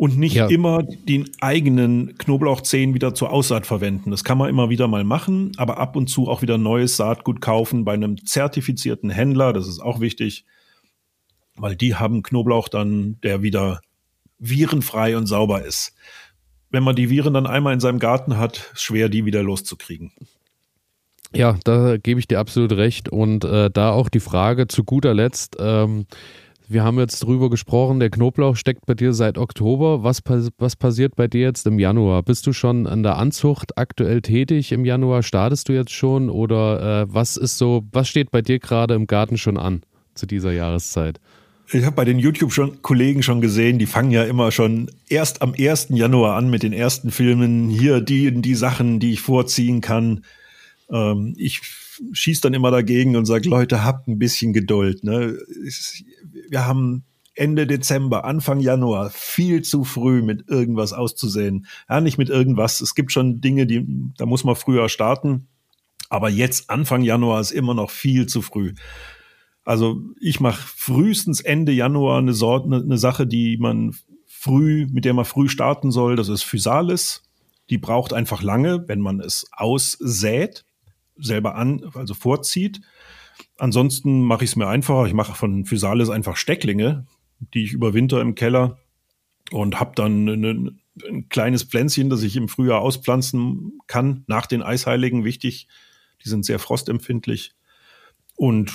[0.04, 0.48] und nicht ja.
[0.48, 4.10] immer den eigenen Knoblauchzehen wieder zur Aussaat verwenden.
[4.10, 7.40] Das kann man immer wieder mal machen, aber ab und zu auch wieder neues Saatgut
[7.40, 9.54] kaufen bei einem zertifizierten Händler.
[9.54, 10.44] Das ist auch wichtig,
[11.56, 13.80] weil die haben Knoblauch dann, der wieder
[14.38, 15.94] virenfrei und sauber ist.
[16.68, 20.12] Wenn man die Viren dann einmal in seinem Garten hat, schwer die wieder loszukriegen.
[21.34, 23.08] Ja, da gebe ich dir absolut recht.
[23.08, 25.56] Und äh, da auch die Frage zu guter Letzt.
[25.58, 26.04] Ähm,
[26.68, 30.02] wir haben jetzt drüber gesprochen, der Knoblauch steckt bei dir seit Oktober.
[30.02, 30.20] Was,
[30.58, 32.22] was passiert bei dir jetzt im Januar?
[32.22, 35.22] Bist du schon an der Anzucht aktuell tätig im Januar?
[35.22, 36.30] Startest du jetzt schon?
[36.30, 39.82] Oder äh, was ist so, was steht bei dir gerade im Garten schon an
[40.14, 41.20] zu dieser Jahreszeit?
[41.72, 45.88] Ich habe bei den YouTube-Kollegen schon gesehen, die fangen ja immer schon erst am 1.
[45.90, 47.70] Januar an mit den ersten Filmen.
[47.70, 50.24] Hier die, die Sachen, die ich vorziehen kann.
[50.90, 51.60] Ähm, ich
[52.12, 55.04] schieße dann immer dagegen und sage, Leute, habt ein bisschen Geduld.
[55.04, 55.38] Ne?
[56.48, 61.66] Wir haben Ende Dezember, Anfang Januar viel zu früh mit irgendwas auszusehen.
[61.88, 62.80] Ja, nicht mit irgendwas.
[62.80, 63.84] Es gibt schon Dinge, die,
[64.16, 65.48] da muss man früher starten.
[66.08, 68.74] Aber jetzt, Anfang Januar, ist immer noch viel zu früh.
[69.64, 73.96] Also ich mache frühestens Ende Januar eine, Sorte, eine, eine Sache, die man
[74.26, 76.16] früh, mit der man früh starten soll.
[76.16, 77.22] Das ist Physalis.
[77.70, 80.64] Die braucht einfach lange, wenn man es aussät
[81.16, 82.80] selber an, also vorzieht.
[83.58, 85.06] Ansonsten mache ich es mir einfacher.
[85.06, 87.06] Ich mache von Physalis einfach Stecklinge,
[87.52, 88.78] die ich überwinter im Keller
[89.50, 90.74] und habe dann eine,
[91.08, 95.68] ein kleines Pflänzchen, das ich im Frühjahr auspflanzen kann, nach den Eisheiligen, wichtig.
[96.24, 97.54] Die sind sehr frostempfindlich.
[98.36, 98.72] Und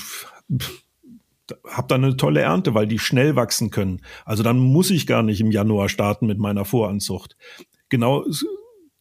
[1.68, 4.02] habe dann eine tolle Ernte, weil die schnell wachsen können.
[4.26, 7.38] Also dann muss ich gar nicht im Januar starten mit meiner Voranzucht.
[7.90, 8.26] Genau,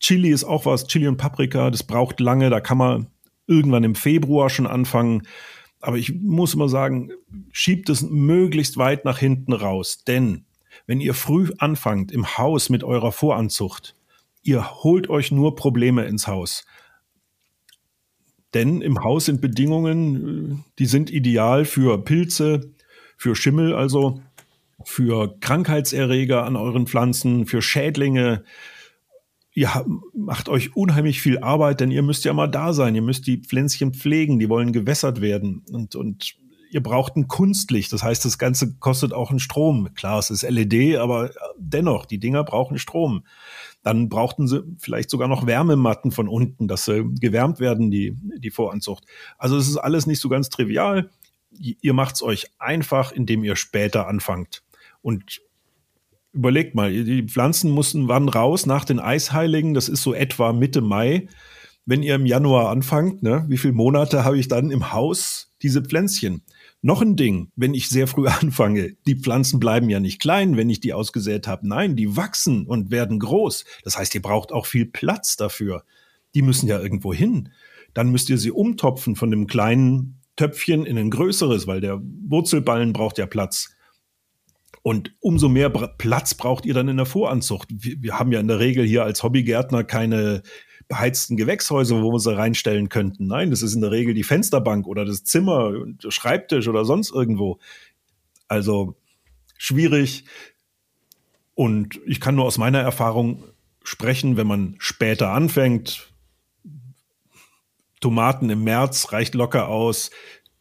[0.01, 3.07] Chili ist auch was, Chili und Paprika, das braucht lange, da kann man
[3.49, 5.23] irgendwann im Februar schon anfangen.
[5.81, 7.11] Aber ich muss immer sagen,
[7.51, 10.05] schiebt es möglichst weit nach hinten raus.
[10.07, 10.45] Denn
[10.87, 13.97] wenn ihr früh anfangt im Haus mit eurer Voranzucht,
[14.43, 16.65] ihr holt euch nur Probleme ins Haus.
[18.55, 22.73] Denn im Haus sind Bedingungen, die sind ideal für Pilze,
[23.17, 24.23] für Schimmel, also
[24.85, 28.45] für Krankheitserreger an euren Pflanzen, für Schädlinge.
[29.59, 29.85] Ihr
[30.15, 32.95] macht euch unheimlich viel Arbeit, denn ihr müsst ja mal da sein.
[32.95, 35.65] Ihr müsst die Pflänzchen pflegen, die wollen gewässert werden.
[35.73, 36.37] Und, und
[36.71, 37.93] ihr braucht ein Kunstlicht.
[37.93, 39.93] Das heißt, das Ganze kostet auch einen Strom.
[39.95, 43.25] Klar, es ist LED, aber dennoch, die Dinger brauchen Strom.
[43.83, 48.53] Dann brauchten sie vielleicht sogar noch Wärmematten von unten, dass sie gewärmt werden, die, die
[48.53, 49.07] Voranzucht.
[49.39, 51.11] Also es ist alles nicht so ganz trivial.
[51.51, 54.63] Ihr macht es euch einfach, indem ihr später anfangt.
[55.03, 55.41] Und
[56.33, 58.67] überlegt mal, die Pflanzen mussten wann raus?
[58.67, 61.29] Nach den Eisheiligen, das ist so etwa Mitte Mai.
[61.85, 65.83] Wenn ihr im Januar anfangt, ne, wie viele Monate habe ich dann im Haus diese
[65.83, 66.43] Pflänzchen?
[66.83, 70.71] Noch ein Ding, wenn ich sehr früh anfange, die Pflanzen bleiben ja nicht klein, wenn
[70.71, 71.67] ich die ausgesät habe.
[71.67, 73.65] Nein, die wachsen und werden groß.
[73.85, 75.83] Das heißt, ihr braucht auch viel Platz dafür.
[76.35, 77.51] Die müssen ja irgendwo hin.
[77.95, 82.93] Dann müsst ihr sie umtopfen von dem kleinen Töpfchen in ein größeres, weil der Wurzelballen
[82.93, 83.75] braucht ja Platz.
[84.89, 87.69] Und umso mehr Platz braucht ihr dann in der Voranzucht.
[87.71, 90.43] Wir, wir haben ja in der Regel hier als Hobbygärtner keine
[90.89, 93.27] beheizten Gewächshäuser, wo wir sie reinstellen könnten.
[93.27, 97.11] Nein, das ist in der Regel die Fensterbank oder das Zimmer, der Schreibtisch oder sonst
[97.13, 97.59] irgendwo.
[98.49, 98.95] Also
[99.59, 100.25] schwierig.
[101.55, 103.45] Und ich kann nur aus meiner Erfahrung
[103.85, 106.11] sprechen, wenn man später anfängt.
[108.01, 110.11] Tomaten im März reicht locker aus.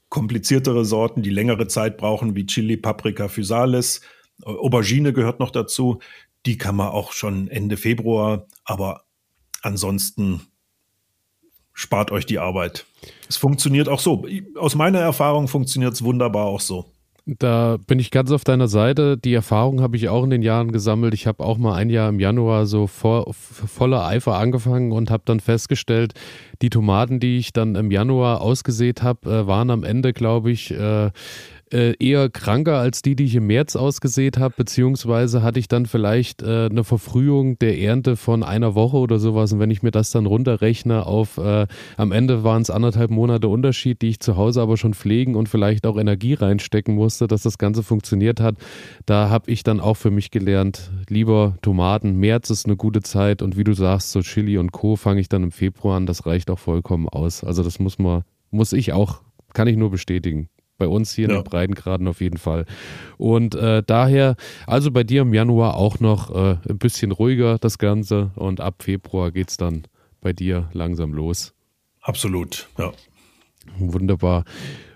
[0.10, 4.02] Kompliziertere Sorten, die längere Zeit brauchen, wie Chili, Paprika, Physalis.
[4.44, 6.00] Aubergine gehört noch dazu.
[6.46, 9.08] Die kann man auch schon Ende Februar, aber
[9.62, 10.42] Ansonsten
[11.74, 12.86] spart euch die Arbeit.
[13.28, 14.26] Es funktioniert auch so.
[14.56, 16.86] Aus meiner Erfahrung funktioniert es wunderbar auch so.
[17.26, 19.18] Da bin ich ganz auf deiner Seite.
[19.18, 21.14] Die Erfahrung habe ich auch in den Jahren gesammelt.
[21.14, 25.24] Ich habe auch mal ein Jahr im Januar so vor, voller Eifer angefangen und habe
[25.26, 26.14] dann festgestellt,
[26.62, 30.72] die Tomaten, die ich dann im Januar ausgesät habe, äh, waren am Ende, glaube ich,
[31.72, 35.86] äh, eher kranker als die, die ich im März ausgesät habe, beziehungsweise hatte ich dann
[35.86, 39.52] vielleicht äh, eine Verfrühung der Ernte von einer Woche oder sowas.
[39.54, 43.48] Und wenn ich mir das dann runterrechne auf, äh, am Ende waren es anderthalb Monate
[43.48, 47.44] Unterschied, die ich zu Hause aber schon pflegen und vielleicht auch Energie reinstecken musste, dass
[47.44, 48.56] das Ganze funktioniert hat.
[49.06, 53.42] Da habe ich dann auch für mich gelernt, lieber Tomaten, März ist eine gute Zeit
[53.42, 54.96] und wie du sagst, so Chili und Co.
[54.96, 57.44] fange ich dann im Februar an, das reicht auch vollkommen aus.
[57.44, 59.22] Also das muss man, muss ich auch,
[59.54, 60.50] kann ich nur bestätigen.
[60.78, 61.36] Bei uns hier ja.
[61.36, 62.66] in den Breitengraden auf jeden Fall.
[63.18, 67.78] Und äh, daher, also bei dir im Januar auch noch äh, ein bisschen ruhiger das
[67.78, 69.84] Ganze und ab Februar geht es dann
[70.22, 71.54] bei dir langsam los.
[72.02, 72.92] Absolut, ja.
[73.80, 74.46] Wunderbar.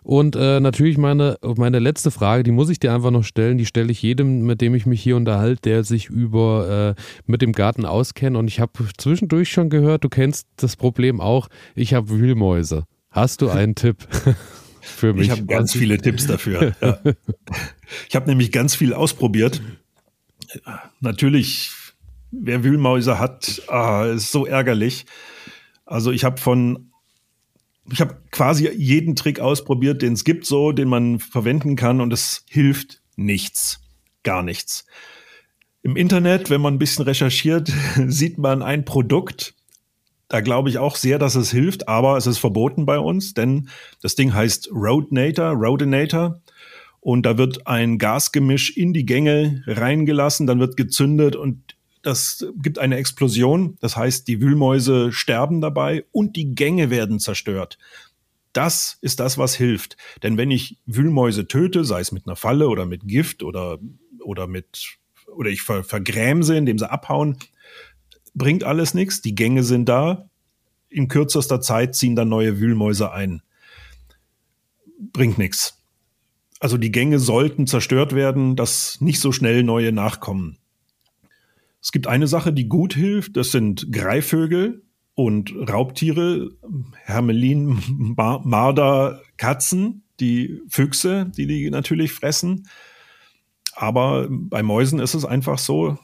[0.03, 3.65] Und äh, natürlich meine, meine letzte Frage, die muss ich dir einfach noch stellen, die
[3.65, 7.51] stelle ich jedem, mit dem ich mich hier unterhalte, der sich über äh, mit dem
[7.51, 8.35] Garten auskennt.
[8.35, 12.85] Und ich habe zwischendurch schon gehört, du kennst das Problem auch, ich habe Wühlmäuse.
[13.11, 14.07] Hast du einen Tipp?
[14.81, 15.25] für mich.
[15.25, 16.75] Ich habe ganz viele Tipps dafür.
[16.81, 16.99] Ja.
[18.07, 19.61] Ich habe nämlich ganz viel ausprobiert.
[21.01, 21.71] Natürlich,
[22.31, 25.05] wer Wühlmäuse hat, ah, ist so ärgerlich.
[25.85, 26.91] Also ich habe von,
[27.91, 32.13] ich habe quasi jeden Trick ausprobiert, den es gibt, so, den man verwenden kann, und
[32.13, 33.81] es hilft nichts,
[34.23, 34.85] gar nichts.
[35.83, 37.71] Im Internet, wenn man ein bisschen recherchiert,
[38.07, 39.55] sieht man ein Produkt,
[40.31, 43.67] da glaube ich auch sehr, dass es hilft, aber es ist verboten bei uns, denn
[44.01, 46.39] das Ding heißt Roadnator, Roadinator.
[47.01, 52.79] Und da wird ein Gasgemisch in die Gänge reingelassen, dann wird gezündet und das gibt
[52.79, 53.77] eine Explosion.
[53.81, 57.77] Das heißt, die Wühlmäuse sterben dabei und die Gänge werden zerstört.
[58.53, 59.97] Das ist das, was hilft.
[60.23, 63.79] Denn wenn ich Wühlmäuse töte, sei es mit einer Falle oder mit Gift oder,
[64.23, 67.37] oder mit, oder ich ver, vergräme indem sie abhauen,
[68.33, 69.21] bringt alles nichts.
[69.21, 70.29] Die Gänge sind da.
[70.89, 73.41] In kürzester Zeit ziehen dann neue Wühlmäuse ein.
[75.13, 75.81] Bringt nichts.
[76.59, 80.59] Also die Gänge sollten zerstört werden, dass nicht so schnell neue nachkommen.
[81.81, 83.35] Es gibt eine Sache, die gut hilft.
[83.35, 84.83] Das sind Greifvögel
[85.15, 86.51] und Raubtiere,
[87.03, 87.79] Hermelin,
[88.15, 92.67] Marder, Katzen, die Füchse, die die natürlich fressen.
[93.73, 95.97] Aber bei Mäusen ist es einfach so,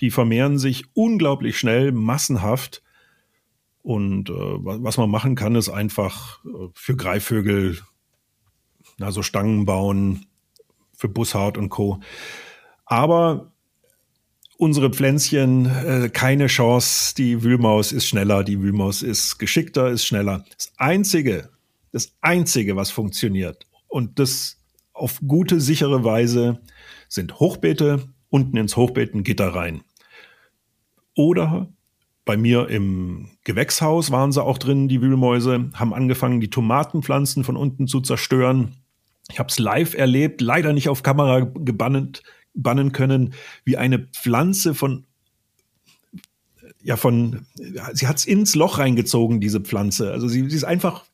[0.00, 2.82] Die vermehren sich unglaublich schnell, massenhaft.
[3.82, 7.78] Und äh, was man machen kann, ist einfach äh, für Greifvögel
[9.00, 10.26] also Stangen bauen,
[10.94, 12.00] für Bussard und Co.
[12.86, 13.52] Aber
[14.56, 17.14] unsere Pflänzchen, äh, keine Chance.
[17.14, 20.44] Die Wühlmaus ist schneller, die Wühlmaus ist geschickter, ist schneller.
[20.56, 21.50] Das Einzige,
[21.92, 24.58] das Einzige, was funktioniert und das
[24.92, 26.60] auf gute, sichere Weise
[27.08, 29.80] sind Hochbeete, unten ins Hochbeet ein Gitter rein.
[31.14, 31.68] Oder
[32.26, 37.56] bei mir im Gewächshaus waren sie auch drin, die Wühlmäuse, haben angefangen, die Tomatenpflanzen von
[37.56, 38.76] unten zu zerstören.
[39.30, 42.22] Ich habe es live erlebt, leider nicht auf Kamera gebannt,
[42.52, 43.32] bannen können,
[43.64, 45.06] wie eine Pflanze von
[46.82, 47.46] ja von
[47.94, 50.12] sie hat es ins Loch reingezogen diese Pflanze.
[50.12, 51.04] Also sie, sie ist einfach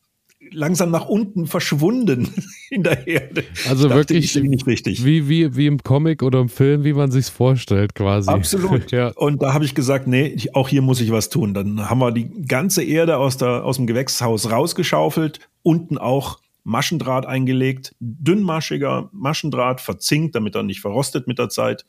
[0.53, 2.29] langsam nach unten verschwunden
[2.69, 3.43] in der Erde.
[3.67, 5.03] Also wirklich nicht richtig.
[5.03, 8.29] Wie, wie, wie im Comic oder im Film, wie man sich vorstellt, quasi.
[8.29, 8.91] Absolut.
[8.91, 9.09] ja.
[9.15, 11.53] Und da habe ich gesagt, nee, auch hier muss ich was tun.
[11.53, 17.25] Dann haben wir die ganze Erde aus, der, aus dem Gewächshaus rausgeschaufelt, unten auch Maschendraht
[17.25, 21.85] eingelegt, dünnmaschiger Maschendraht, verzinkt, damit er nicht verrostet mit der Zeit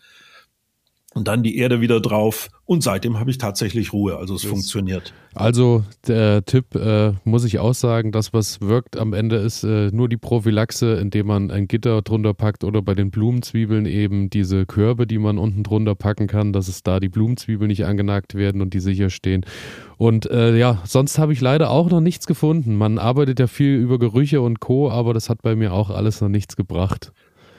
[1.14, 4.50] und dann die Erde wieder drauf und seitdem habe ich tatsächlich Ruhe, also es das
[4.50, 5.12] funktioniert.
[5.34, 9.90] Also der Tipp äh, muss ich auch sagen, das was wirkt am Ende ist äh,
[9.92, 14.66] nur die Prophylaxe, indem man ein Gitter drunter packt oder bei den Blumenzwiebeln eben diese
[14.66, 18.60] Körbe, die man unten drunter packen kann, dass es da die Blumenzwiebeln nicht angenagt werden
[18.60, 19.44] und die sicher stehen.
[19.96, 22.76] Und äh, ja, sonst habe ich leider auch noch nichts gefunden.
[22.76, 26.20] Man arbeitet ja viel über Gerüche und Co., aber das hat bei mir auch alles
[26.20, 27.12] noch nichts gebracht.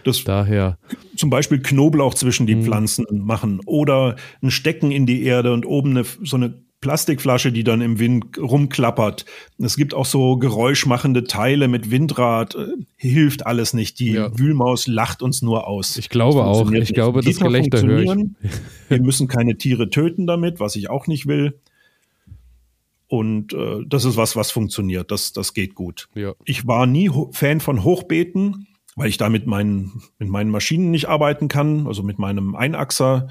[0.06, 0.78] Das Daher.
[1.18, 2.64] Zum Beispiel Knoblauch zwischen die mhm.
[2.64, 7.64] Pflanzen machen oder ein Stecken in die Erde und oben eine, so eine Plastikflasche, die
[7.64, 9.26] dann im Wind rumklappert.
[9.58, 12.56] Es gibt auch so geräuschmachende Teile mit Windrad.
[12.96, 13.98] Hilft alles nicht.
[14.00, 14.38] Die ja.
[14.38, 15.98] Wühlmaus lacht uns nur aus.
[15.98, 16.72] Ich glaube auch.
[16.72, 16.94] Ich nicht.
[16.94, 18.12] glaube, das Gelächter höre ich.
[18.90, 21.60] Wir müssen keine Tiere töten damit, was ich auch nicht will.
[23.08, 25.10] Und äh, das ist was, was funktioniert.
[25.10, 26.10] Das, das geht gut.
[26.14, 26.34] Ja.
[26.46, 31.08] Ich war nie Fan von Hochbeeten weil ich da mit meinen, mit meinen Maschinen nicht
[31.08, 33.28] arbeiten kann, also mit meinem Einachser.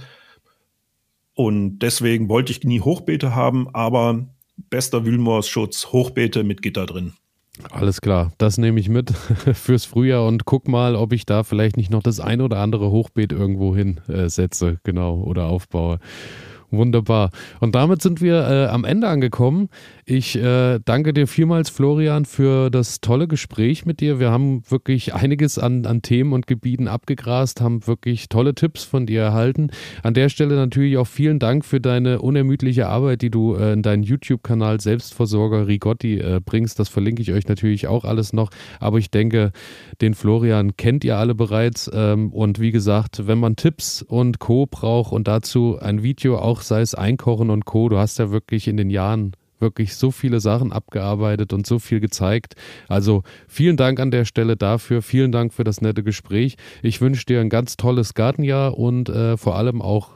[1.34, 4.26] Und deswegen wollte ich nie Hochbeete haben, aber
[4.70, 7.14] bester Wühlmoorschutz, Hochbeete mit Gitter drin.
[7.70, 9.10] Alles klar, das nehme ich mit
[9.54, 12.90] fürs Frühjahr und guck mal, ob ich da vielleicht nicht noch das ein oder andere
[12.90, 15.98] Hochbeet irgendwo hinsetze, äh, genau, oder aufbaue.
[16.70, 17.30] Wunderbar.
[17.60, 19.68] Und damit sind wir äh, am Ende angekommen.
[20.06, 24.20] Ich äh, danke dir vielmals, Florian, für das tolle Gespräch mit dir.
[24.20, 29.06] Wir haben wirklich einiges an, an Themen und Gebieten abgegrast, haben wirklich tolle Tipps von
[29.06, 29.70] dir erhalten.
[30.02, 33.80] An der Stelle natürlich auch vielen Dank für deine unermüdliche Arbeit, die du äh, in
[33.80, 36.78] deinen YouTube-Kanal Selbstversorger Rigotti äh, bringst.
[36.78, 38.50] Das verlinke ich euch natürlich auch alles noch.
[38.80, 39.52] Aber ich denke,
[40.02, 41.90] den Florian kennt ihr alle bereits.
[41.94, 44.66] Ähm, und wie gesagt, wenn man Tipps und Co.
[44.66, 48.68] braucht und dazu ein Video, auch sei es Einkochen und Co., du hast ja wirklich
[48.68, 49.32] in den Jahren
[49.64, 52.54] wirklich so viele Sachen abgearbeitet und so viel gezeigt.
[52.86, 55.02] Also vielen Dank an der Stelle dafür.
[55.02, 56.54] Vielen Dank für das nette Gespräch.
[56.82, 60.10] Ich wünsche dir ein ganz tolles Gartenjahr und äh, vor allem auch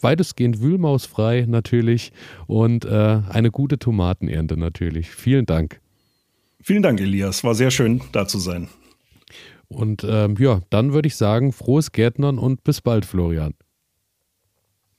[0.00, 2.12] weitestgehend wühlmausfrei natürlich
[2.46, 5.10] und äh, eine gute Tomatenernte natürlich.
[5.10, 5.80] Vielen Dank.
[6.62, 7.42] Vielen Dank, Elias.
[7.42, 8.68] War sehr schön, da zu sein.
[9.68, 13.54] Und ähm, ja, dann würde ich sagen, frohes Gärtnern und bis bald, Florian.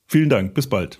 [0.08, 1.00] Vielen Dank, bis bald.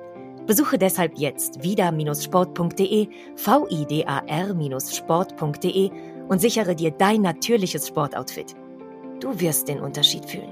[0.47, 5.91] Besuche deshalb jetzt vida-sport.de, vidar-sport.de
[6.27, 8.53] und sichere dir dein natürliches Sportoutfit.
[9.19, 10.51] Du wirst den Unterschied fühlen.